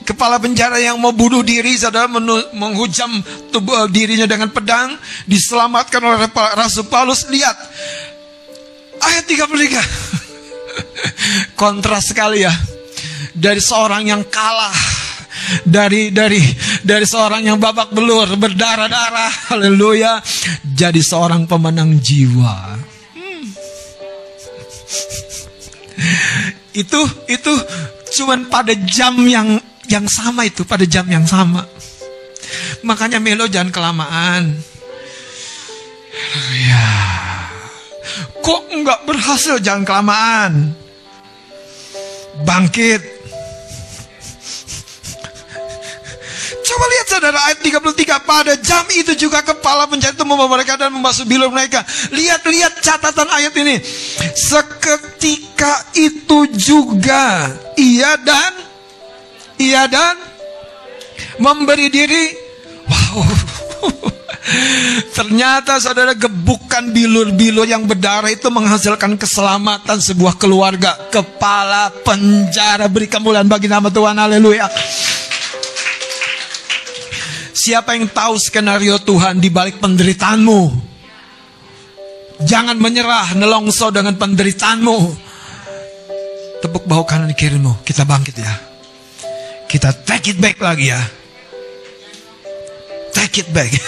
Kepala 0.07 0.39
penjara 0.39 0.79
yang 0.79 0.95
mau 1.03 1.11
bunuh 1.11 1.43
diri 1.43 1.75
saudara 1.75 2.07
menghujam 2.55 3.11
tubuh 3.51 3.91
dirinya 3.91 4.31
dengan 4.31 4.55
pedang. 4.55 4.95
Diselamatkan 5.27 5.99
oleh 5.99 6.31
Rasul 6.55 6.87
Paulus. 6.87 7.27
Lihat. 7.27 7.59
Ayat 9.03 9.27
33. 9.27 11.51
Kontras 11.59 12.15
sekali 12.15 12.47
ya. 12.47 12.55
Dari 13.35 13.59
seorang 13.59 14.07
yang 14.07 14.23
kalah 14.31 14.94
dari 15.65 16.11
dari 16.11 16.41
dari 16.85 17.07
seorang 17.07 17.45
yang 17.47 17.59
babak 17.61 17.91
belur 17.93 18.29
berdarah-darah. 18.37 19.53
Haleluya. 19.53 20.21
Jadi 20.63 21.01
seorang 21.01 21.47
pemenang 21.49 21.99
jiwa. 22.01 22.79
Itu 26.75 27.01
itu 27.31 27.53
cuman 28.19 28.51
pada 28.51 28.75
jam 28.75 29.15
yang 29.27 29.59
yang 29.87 30.07
sama 30.11 30.49
itu 30.49 30.67
pada 30.67 30.83
jam 30.85 31.07
yang 31.07 31.25
sama. 31.25 31.63
Makanya 32.83 33.23
Melo 33.23 33.47
jangan 33.47 33.71
kelamaan. 33.71 34.59
Ya 36.67 36.89
kok 38.45 38.63
nggak 38.69 39.01
berhasil? 39.09 39.57
Jangan 39.63 39.85
kelamaan. 39.89 40.53
Bangkit 42.45 43.14
Coba 46.75 46.91
lihat 46.91 47.07
saudara 47.07 47.39
ayat 47.47 47.63
33 47.63 48.27
pada 48.27 48.53
jam 48.59 48.83
itu 48.99 49.15
juga 49.15 49.47
kepala 49.47 49.87
penjara 49.87 50.11
itu 50.11 50.27
membawa 50.27 50.59
mereka 50.59 50.75
dan 50.75 50.91
membasuh 50.91 51.23
bilur 51.23 51.47
mereka. 51.47 51.87
Lihat-lihat 52.11 52.83
catatan 52.83 53.31
ayat 53.31 53.55
ini. 53.63 53.79
Seketika 54.35 55.95
itu 55.95 56.51
juga 56.59 57.55
ia 57.79 58.19
dan 58.19 58.59
ia 59.55 59.87
dan 59.87 60.19
memberi 61.39 61.95
diri. 61.95 62.35
Wow. 62.91 63.23
Ternyata 65.15 65.79
saudara 65.79 66.19
gebukan 66.19 66.91
bilur-bilur 66.91 67.71
yang 67.71 67.87
berdarah 67.87 68.35
itu 68.35 68.51
menghasilkan 68.51 69.15
keselamatan 69.15 70.03
sebuah 70.03 70.35
keluarga. 70.43 71.07
Kepala 71.15 71.95
penjara 72.03 72.91
beri 72.91 73.07
kemuliaan 73.07 73.47
bagi 73.47 73.71
nama 73.71 73.95
Tuhan. 73.95 74.19
Haleluya. 74.19 74.67
Siapa 77.65 77.97
yang 77.97 78.13
tahu 78.13 78.37
skenario 78.37 79.01
Tuhan 79.01 79.41
di 79.41 79.49
balik 79.49 79.81
penderitaanmu? 79.81 80.61
Jangan 82.45 82.77
menyerah, 82.77 83.33
nelongso 83.41 83.89
dengan 83.89 84.21
penderitaanmu. 84.21 84.99
Tepuk 86.61 86.85
bahu 86.85 87.09
kanan 87.09 87.33
kirimu, 87.33 87.81
kita 87.81 88.05
bangkit 88.05 88.37
ya. 88.37 88.53
Kita 89.65 89.97
take 90.05 90.37
it 90.37 90.39
back 90.45 90.61
lagi 90.61 90.93
ya. 90.93 91.01
Take 93.17 93.41
it 93.41 93.49
back. 93.49 93.73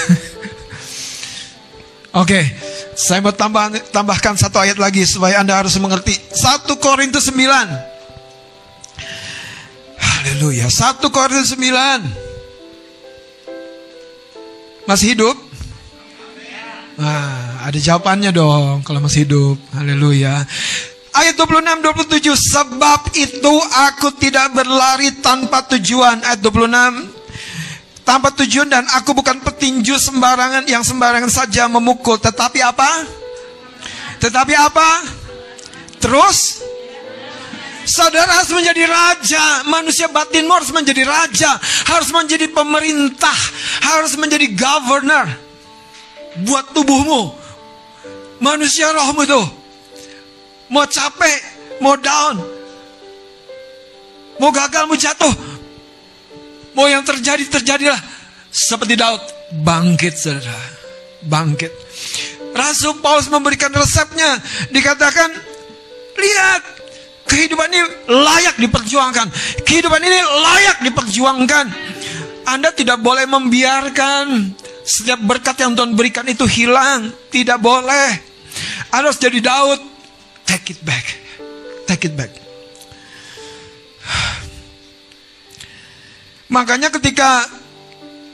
Oke, 2.16 2.32
okay, 2.32 2.48
saya 2.96 3.20
mau 3.20 3.36
tambah, 3.36 3.76
tambahkan 3.92 4.40
satu 4.40 4.56
ayat 4.56 4.80
lagi 4.80 5.04
supaya 5.04 5.44
Anda 5.44 5.52
harus 5.52 5.76
mengerti. 5.76 6.16
1 6.32 6.64
Korintus 6.80 7.28
9. 7.28 7.44
Haleluya. 10.00 10.64
1 10.64 10.96
Korintus 11.12 11.52
9. 11.52 12.25
Masih 14.86 15.18
hidup? 15.18 15.36
Nah, 16.96 17.68
ada 17.68 17.76
jawabannya 17.76 18.32
dong 18.32 18.80
kalau 18.86 19.02
masih 19.04 19.28
hidup. 19.28 19.58
Haleluya. 19.76 20.46
Ayat 21.12 21.34
26 21.36 21.84
27 22.08 22.32
sebab 22.32 23.00
itu 23.18 23.54
aku 23.90 24.14
tidak 24.16 24.54
berlari 24.54 25.12
tanpa 25.20 25.66
tujuan. 25.76 26.22
Ayat 26.24 26.40
26 26.40 27.16
tanpa 28.06 28.30
tujuan 28.38 28.70
dan 28.70 28.86
aku 28.94 29.12
bukan 29.18 29.42
petinju 29.42 29.98
sembarangan 29.98 30.70
yang 30.70 30.86
sembarangan 30.86 31.28
saja 31.28 31.66
memukul 31.66 32.16
tetapi 32.22 32.62
apa? 32.62 33.02
Tetapi 34.22 34.54
apa? 34.54 34.88
Terus 35.98 36.62
Saudara 37.86 38.42
harus 38.42 38.50
menjadi 38.50 38.82
raja. 38.82 39.62
Manusia 39.70 40.10
batin 40.10 40.50
harus 40.50 40.74
menjadi 40.74 41.06
raja. 41.06 41.54
Harus 41.86 42.10
menjadi 42.10 42.50
pemerintah. 42.50 43.38
Harus 43.78 44.18
menjadi 44.18 44.50
governor. 44.58 45.30
Buat 46.42 46.74
tubuhmu. 46.74 47.30
Manusia 48.42 48.90
rohmu 48.90 49.22
itu. 49.22 49.42
Mau 50.66 50.82
capek. 50.82 51.38
Mau 51.78 51.94
down. 51.94 52.42
Mau 54.36 54.50
gagal, 54.52 54.84
mau 54.90 54.98
jatuh. 54.98 55.32
Mau 56.76 56.90
yang 56.90 57.06
terjadi, 57.06 57.46
terjadilah. 57.48 57.96
Seperti 58.52 58.98
Daud. 58.98 59.22
Bangkit, 59.64 60.12
saudara. 60.12 60.58
Bangkit. 61.24 61.72
Rasul 62.52 63.00
Paulus 63.00 63.32
memberikan 63.32 63.72
resepnya. 63.72 64.36
Dikatakan, 64.68 65.32
lihat 66.16 66.75
Kehidupan 67.26 67.68
ini 67.68 67.82
layak 68.06 68.56
diperjuangkan. 68.62 69.26
Kehidupan 69.66 70.00
ini 70.00 70.18
layak 70.22 70.78
diperjuangkan. 70.86 71.66
Anda 72.46 72.70
tidak 72.70 73.02
boleh 73.02 73.26
membiarkan 73.26 74.54
setiap 74.86 75.18
berkat 75.26 75.58
yang 75.58 75.74
Tuhan 75.74 75.98
berikan 75.98 76.22
itu 76.30 76.46
hilang. 76.46 77.10
Tidak 77.28 77.58
boleh. 77.58 78.08
Anda 78.94 79.10
harus 79.10 79.18
jadi 79.18 79.42
Daud. 79.42 79.80
Take 80.46 80.78
it 80.78 80.80
back. 80.86 81.06
Take 81.90 82.06
it 82.06 82.14
back. 82.14 82.30
Makanya 86.46 86.94
ketika 86.94 87.42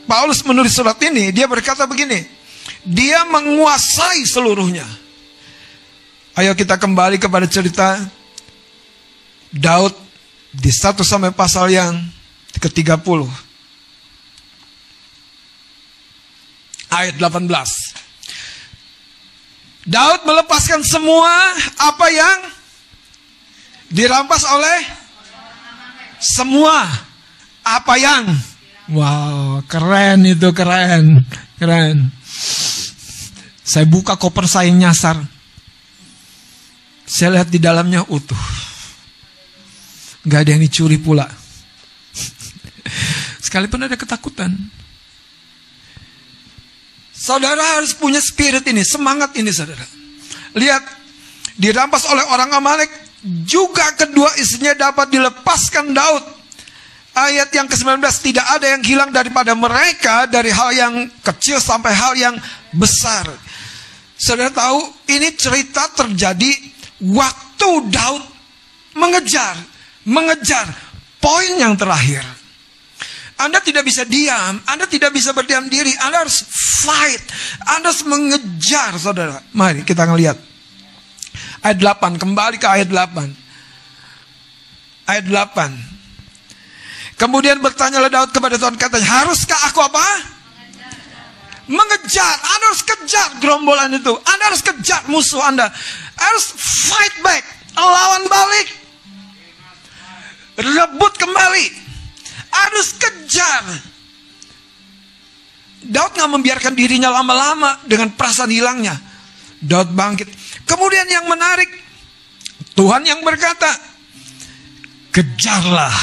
Paulus 0.05 0.45
menulis 0.45 0.77
surat 0.77 1.01
ini, 1.01 1.33
dia 1.33 1.49
berkata 1.49 1.89
begini. 1.89 2.21
Dia 2.85 3.25
menguasai 3.25 4.21
seluruhnya. 4.29 4.85
Ayo 6.37 6.53
kita 6.53 6.77
kembali 6.77 7.17
kepada 7.17 7.49
cerita 7.49 8.01
Daud 9.53 9.93
di 10.53 10.73
satu 10.73 11.05
sampai 11.05 11.33
pasal 11.33 11.69
yang 11.69 11.93
ke-30. 12.57 13.29
Ayat 16.93 17.17
18. 17.17 17.49
Daud 19.89 20.21
melepaskan 20.25 20.81
semua 20.87 21.33
apa 21.81 22.07
yang 22.13 22.39
dirampas 23.93 24.47
oleh 24.49 24.81
semua 26.23 26.87
apa 27.67 27.95
yang 27.99 28.25
wow 28.95 29.59
keren 29.67 30.23
itu 30.23 30.55
keren 30.55 31.27
keren 31.59 32.15
saya 33.67 33.85
buka 33.91 34.15
koper 34.15 34.47
saya 34.47 34.71
nyasar 34.71 35.19
saya 37.05 37.37
lihat 37.37 37.51
di 37.51 37.59
dalamnya 37.59 38.07
utuh 38.07 38.39
Gak 40.23 40.41
ada 40.47 40.51
yang 40.55 40.63
dicuri 40.63 40.99
pula. 41.03 41.27
Sekalipun 43.43 43.85
ada 43.85 43.99
ketakutan. 43.99 44.55
Saudara 47.11 47.79
harus 47.79 47.95
punya 47.95 48.19
spirit 48.19 48.67
ini, 48.67 48.83
semangat 48.83 49.35
ini 49.39 49.55
saudara. 49.55 49.87
Lihat, 50.59 50.83
dirampas 51.55 52.03
oleh 52.11 52.27
orang 52.27 52.51
Amalek, 52.51 52.91
juga 53.47 53.95
kedua 53.95 54.35
istrinya 54.39 54.75
dapat 54.91 55.15
dilepaskan 55.15 55.95
Daud. 55.95 56.25
Ayat 57.13 57.53
yang 57.53 57.69
ke-19, 57.69 58.01
tidak 58.25 58.47
ada 58.57 58.67
yang 58.73 58.83
hilang 58.83 59.11
daripada 59.13 59.53
mereka 59.55 60.27
dari 60.27 60.49
hal 60.49 60.73
yang 60.73 60.95
kecil 61.23 61.61
sampai 61.61 61.93
hal 61.93 62.17
yang 62.17 62.35
besar. 62.75 63.29
Saudara 64.17 64.51
tahu, 64.51 64.81
ini 65.13 65.31
cerita 65.37 65.93
terjadi 65.93 66.51
waktu 67.05 67.71
Daud 67.93 68.23
mengejar, 68.97 69.55
mengejar 70.07 70.67
poin 71.23 71.55
yang 71.59 71.79
terakhir. 71.79 72.23
Anda 73.43 73.59
tidak 73.59 73.83
bisa 73.83 74.07
diam, 74.07 74.63
Anda 74.71 74.87
tidak 74.87 75.11
bisa 75.11 75.35
berdiam 75.35 75.67
diri, 75.67 75.91
Anda 75.99 76.23
harus 76.23 76.47
fight, 76.87 77.23
Anda 77.67 77.91
harus 77.91 78.07
mengejar, 78.07 78.95
saudara. 79.03 79.43
Mari 79.51 79.83
kita 79.83 80.07
ngelihat. 80.07 80.39
Ayat 81.63 81.79
8, 81.79 82.23
kembali 82.23 82.59
ke 82.59 82.67
ayat 82.67 82.91
8. 82.91 85.11
Ayat 85.11 85.27
8. 85.27 85.75
Kemudian 87.19 87.63
bertanyalah 87.63 88.11
Daud 88.11 88.31
kepada 88.35 88.59
Tuhan 88.59 88.79
katanya, 88.79 89.07
haruskah 89.07 89.61
aku 89.71 89.81
apa? 89.83 90.07
Mengejar, 91.71 92.35
Anda 92.43 92.65
harus 92.75 92.83
kejar 92.83 93.39
gerombolan 93.39 93.95
itu. 93.95 94.11
Anda 94.11 94.45
harus 94.51 94.63
kejar 94.63 95.07
musuh 95.07 95.43
Anda. 95.43 95.71
Harus 96.19 96.45
fight 96.91 97.23
back, 97.23 97.43
lawan 97.75 98.27
balik. 98.27 98.82
Rebut 100.63 101.15
kembali 101.19 101.67
harus 102.53 102.89
kejar. 102.95 103.65
Daud 105.83 106.15
nggak 106.15 106.31
membiarkan 106.31 106.75
dirinya 106.79 107.11
lama-lama 107.11 107.83
dengan 107.83 108.15
perasaan 108.15 108.55
hilangnya. 108.55 108.95
Daud 109.59 109.91
bangkit. 109.91 110.31
Kemudian 110.63 111.11
yang 111.11 111.27
menarik, 111.27 111.67
Tuhan 112.79 113.03
yang 113.03 113.19
berkata, 113.27 113.71
kejarlah. 115.11 115.99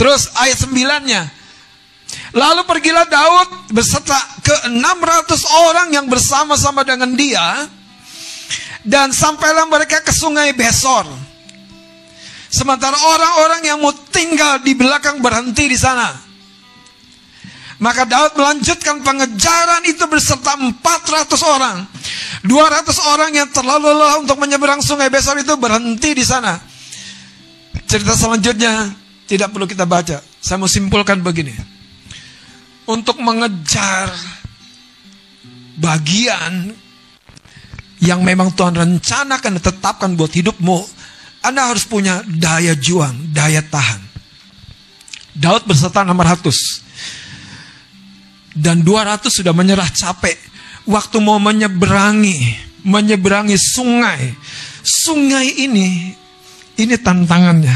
Terus 0.00 0.32
ayat 0.40 0.58
sembilannya, 0.64 1.22
Lalu 2.32 2.64
pergilah 2.64 3.04
Daud 3.04 3.76
beserta 3.76 4.16
ke 4.40 4.72
600 4.72 5.68
orang 5.68 5.88
yang 5.92 6.08
bersama-sama 6.08 6.80
dengan 6.80 7.12
dia. 7.12 7.68
Dan 8.82 9.12
sampailah 9.14 9.68
mereka 9.68 10.00
ke 10.00 10.10
sungai 10.10 10.56
Besor. 10.56 11.06
Sementara 12.52 12.92
orang-orang 12.92 13.64
yang 13.64 13.80
mau 13.80 13.96
tinggal 14.12 14.60
di 14.60 14.76
belakang 14.76 15.24
berhenti 15.24 15.72
di 15.72 15.78
sana. 15.80 16.12
Maka 17.80 18.04
Daud 18.04 18.36
melanjutkan 18.36 19.00
pengejaran 19.00 19.82
itu 19.88 20.04
beserta 20.04 20.54
400 20.54 20.76
orang. 21.48 21.82
200 22.44 23.10
orang 23.10 23.30
yang 23.32 23.48
terlalu 23.50 23.90
lelah 23.90 24.20
untuk 24.20 24.36
menyeberang 24.36 24.84
sungai 24.84 25.08
besar 25.08 25.40
itu 25.40 25.56
berhenti 25.56 26.12
di 26.12 26.22
sana. 26.22 26.60
Cerita 27.88 28.14
selanjutnya 28.14 28.92
tidak 29.24 29.48
perlu 29.50 29.64
kita 29.64 29.88
baca. 29.88 30.20
Saya 30.38 30.60
mau 30.60 30.68
simpulkan 30.68 31.24
begini. 31.24 31.56
Untuk 32.84 33.16
mengejar 33.18 34.12
bagian 35.80 36.76
yang 38.02 38.20
memang 38.20 38.52
Tuhan 38.52 38.76
rencanakan 38.76 39.58
dan 39.58 39.62
tetapkan 39.62 40.10
buat 40.18 40.30
hidupmu, 40.30 41.01
anda 41.42 41.74
harus 41.74 41.82
punya 41.82 42.22
daya 42.22 42.78
juang, 42.78 43.34
daya 43.34 43.58
tahan. 43.66 43.98
Daud 45.34 45.66
berserta 45.66 46.06
600. 46.06 48.54
Dan 48.54 48.86
200 48.86 49.26
sudah 49.26 49.50
menyerah 49.50 49.90
capek. 49.90 50.38
Waktu 50.86 51.18
mau 51.18 51.42
menyeberangi, 51.42 52.62
menyeberangi 52.86 53.58
sungai. 53.58 54.38
Sungai 54.82 55.66
ini, 55.66 56.14
ini 56.78 56.94
tantangannya. 56.94 57.74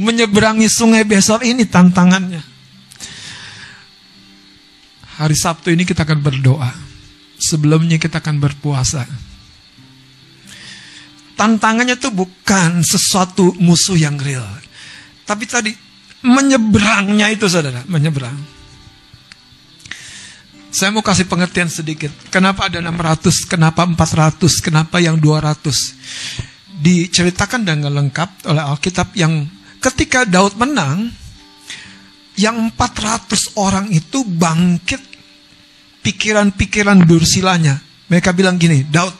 Menyeberangi 0.00 0.68
sungai 0.72 1.04
besar 1.04 1.44
ini 1.44 1.68
tantangannya. 1.68 2.40
Hari 5.16 5.36
Sabtu 5.36 5.72
ini 5.72 5.84
kita 5.84 6.08
akan 6.08 6.20
berdoa. 6.24 6.72
Sebelumnya 7.36 8.00
kita 8.00 8.24
akan 8.24 8.40
berpuasa. 8.40 9.25
Tantangannya 11.36 12.00
itu 12.00 12.08
bukan 12.08 12.80
sesuatu 12.80 13.52
musuh 13.60 14.00
yang 14.00 14.16
real. 14.16 14.48
Tapi 15.28 15.44
tadi 15.44 15.72
menyeberangnya 16.24 17.28
itu 17.28 17.44
saudara, 17.44 17.84
menyeberang. 17.84 18.56
Saya 20.72 20.92
mau 20.92 21.04
kasih 21.04 21.28
pengertian 21.28 21.68
sedikit. 21.68 22.12
Kenapa 22.28 22.68
ada 22.68 22.80
600, 22.80 23.48
kenapa 23.48 23.84
400, 23.84 24.64
kenapa 24.64 24.96
yang 25.00 25.16
200. 25.20 25.96
Diceritakan 26.76 27.64
dengan 27.64 27.92
lengkap 27.96 28.48
oleh 28.48 28.60
Alkitab 28.60 29.16
yang 29.16 29.48
ketika 29.80 30.28
Daud 30.28 30.56
menang, 30.60 31.08
yang 32.36 32.72
400 32.76 33.56
orang 33.56 33.88
itu 33.88 34.20
bangkit 34.24 35.00
pikiran-pikiran 36.04 37.08
dursilanya. 37.08 37.80
Mereka 38.12 38.36
bilang 38.36 38.60
gini, 38.60 38.84
Daud, 38.84 39.16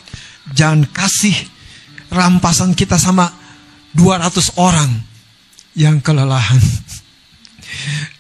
jangan 0.52 0.84
kasih 0.92 1.55
rampasan 2.10 2.72
kita 2.72 2.96
sama 3.00 3.28
200 3.94 4.60
orang 4.60 4.90
yang 5.76 6.00
kelelahan. 6.00 6.60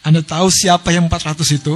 Anda 0.06 0.22
tahu 0.22 0.48
siapa 0.52 0.92
yang 0.92 1.10
400 1.10 1.42
itu? 1.56 1.74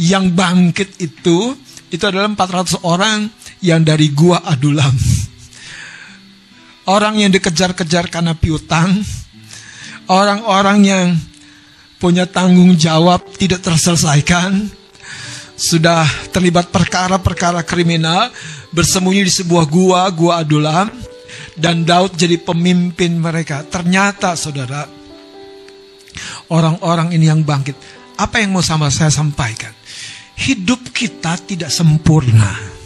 Yang 0.00 0.24
bangkit 0.36 0.88
itu, 1.00 1.56
itu 1.90 2.04
adalah 2.04 2.28
400 2.30 2.82
orang 2.84 3.28
yang 3.64 3.82
dari 3.82 4.12
gua 4.12 4.44
Adulam. 4.44 4.92
Orang 6.86 7.18
yang 7.18 7.34
dikejar-kejar 7.34 8.06
karena 8.12 8.38
piutang. 8.38 9.02
Orang-orang 10.06 10.78
yang 10.86 11.06
punya 11.98 12.30
tanggung 12.30 12.78
jawab 12.78 13.26
tidak 13.34 13.66
terselesaikan. 13.66 14.70
Sudah 15.56 16.04
terlibat 16.28 16.68
perkara-perkara 16.68 17.64
kriminal 17.64 18.28
bersembunyi 18.76 19.24
di 19.24 19.32
sebuah 19.32 19.64
gua, 19.64 20.04
gua 20.12 20.44
Adulam, 20.44 20.92
dan 21.56 21.80
Daud 21.80 22.12
jadi 22.12 22.36
pemimpin 22.36 23.16
mereka. 23.16 23.64
Ternyata 23.64 24.36
saudara, 24.36 24.84
orang-orang 26.52 27.16
ini 27.16 27.32
yang 27.32 27.40
bangkit. 27.40 27.76
Apa 28.20 28.44
yang 28.44 28.52
mau 28.52 28.64
sama 28.64 28.92
saya 28.92 29.08
sampaikan? 29.08 29.72
Hidup 30.36 30.92
kita 30.92 31.40
tidak 31.40 31.72
sempurna. 31.72 32.76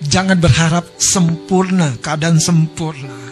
Jangan 0.00 0.36
berharap 0.36 0.84
sempurna, 1.00 1.96
keadaan 2.00 2.36
sempurna. 2.36 3.29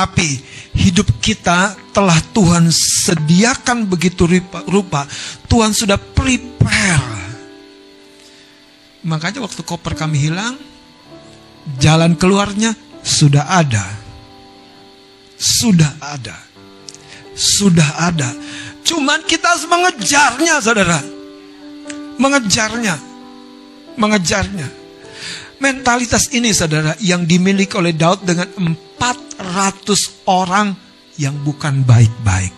Tapi 0.00 0.40
hidup 0.80 1.20
kita 1.20 1.76
telah 1.92 2.16
Tuhan 2.32 2.72
sediakan 2.72 3.84
begitu 3.84 4.24
rupa. 4.64 5.04
Tuhan 5.44 5.76
sudah 5.76 6.00
prepare 6.00 7.20
Makanya 9.00 9.40
waktu 9.40 9.64
koper 9.64 9.96
kami 9.96 10.20
hilang, 10.20 10.60
jalan 11.80 12.12
keluarnya 12.20 12.76
sudah 13.00 13.48
ada. 13.48 13.84
Sudah 15.40 15.96
ada. 16.04 16.36
Sudah 17.32 17.88
ada. 17.96 18.28
Cuman 18.84 19.24
kita 19.24 19.56
harus 19.56 19.64
mengejarnya, 19.64 20.60
saudara. 20.60 21.00
Mengejarnya. 22.20 23.00
Mengejarnya. 23.96 24.68
Mentalitas 25.56 26.28
ini, 26.36 26.52
saudara, 26.52 26.92
yang 27.00 27.24
dimiliki 27.24 27.72
oleh 27.80 27.96
Daud 27.96 28.20
dengan 28.28 28.48
400 29.00 30.28
orang 30.28 30.76
yang 31.16 31.32
bukan 31.40 31.80
baik-baik. 31.88 32.52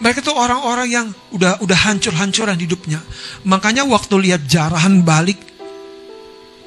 Mereka 0.00 0.24
tuh 0.24 0.32
orang-orang 0.32 0.88
yang 0.88 1.06
udah 1.34 1.60
udah 1.60 1.78
hancur-hancuran 1.90 2.56
hidupnya. 2.56 3.02
Makanya 3.44 3.84
waktu 3.84 4.30
lihat 4.30 4.48
jarahan 4.48 5.02
balik, 5.04 5.36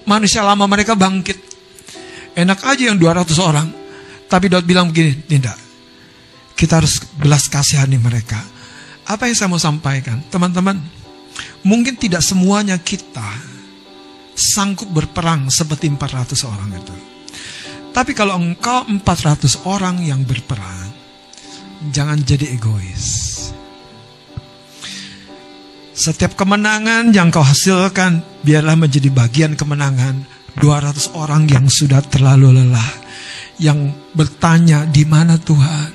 manusia 0.05 0.45
lama 0.45 0.67
mereka 0.67 0.93
bangkit. 0.93 1.39
Enak 2.37 2.59
aja 2.67 2.93
yang 2.93 2.99
200 2.99 3.33
orang. 3.41 3.67
Tapi 4.27 4.45
Daud 4.51 4.65
bilang 4.67 4.91
begini, 4.91 5.17
tidak. 5.25 5.57
Kita 6.53 6.83
harus 6.83 7.01
belas 7.17 7.49
kasihani 7.49 7.97
mereka. 7.97 8.37
Apa 9.09 9.25
yang 9.25 9.35
saya 9.37 9.49
mau 9.49 9.61
sampaikan? 9.61 10.21
Teman-teman, 10.29 10.77
mungkin 11.65 11.97
tidak 11.97 12.21
semuanya 12.21 12.77
kita 12.77 13.25
sanggup 14.33 14.89
berperang 14.89 15.49
seperti 15.49 15.89
400 15.89 16.49
orang 16.49 16.69
itu. 16.73 17.12
Tapi 17.93 18.17
kalau 18.17 18.41
engkau 18.41 18.89
400 18.89 19.69
orang 19.69 20.01
yang 20.01 20.25
berperang, 20.25 20.89
jangan 21.93 22.17
jadi 22.25 22.57
egois. 22.57 23.29
Setiap 25.93 26.33
kemenangan 26.33 27.13
yang 27.13 27.29
kau 27.29 27.45
hasilkan, 27.45 28.25
biarlah 28.41 28.73
menjadi 28.73 29.13
bagian 29.13 29.53
kemenangan 29.53 30.25
200 30.57 31.13
orang 31.13 31.45
yang 31.45 31.69
sudah 31.69 32.01
terlalu 32.01 32.49
lelah, 32.65 32.91
yang 33.61 33.93
bertanya, 34.17 34.89
di 34.89 35.05
mana 35.05 35.37
Tuhan? 35.37 35.93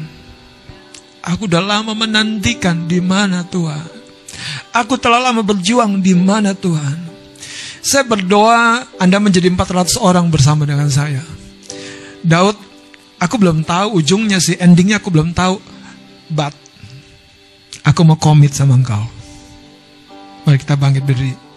Aku 1.34 1.50
udah 1.50 1.58
lama 1.58 1.98
menantikan 1.98 2.86
di 2.86 3.02
mana 3.02 3.42
Tuhan. 3.42 3.90
Aku 4.70 4.94
telah 5.02 5.18
lama 5.18 5.42
berjuang 5.42 5.98
di 5.98 6.14
mana 6.14 6.54
Tuhan. 6.54 7.10
Saya 7.82 8.06
berdoa 8.06 8.86
Anda 9.02 9.18
menjadi 9.18 9.50
400 9.50 9.98
orang 9.98 10.30
bersama 10.30 10.62
dengan 10.62 10.86
saya. 10.86 11.37
Daud, 12.28 12.56
aku 13.16 13.40
belum 13.40 13.64
tahu 13.64 14.04
ujungnya 14.04 14.36
sih, 14.36 14.60
endingnya 14.60 15.00
aku 15.00 15.08
belum 15.08 15.32
tahu. 15.32 15.56
But, 16.28 16.52
aku 17.80 18.04
mau 18.04 18.20
komit 18.20 18.52
sama 18.52 18.76
engkau. 18.76 19.00
Mari 20.44 20.60
kita 20.60 20.76
bangkit 20.76 21.08
berdiri. 21.08 21.47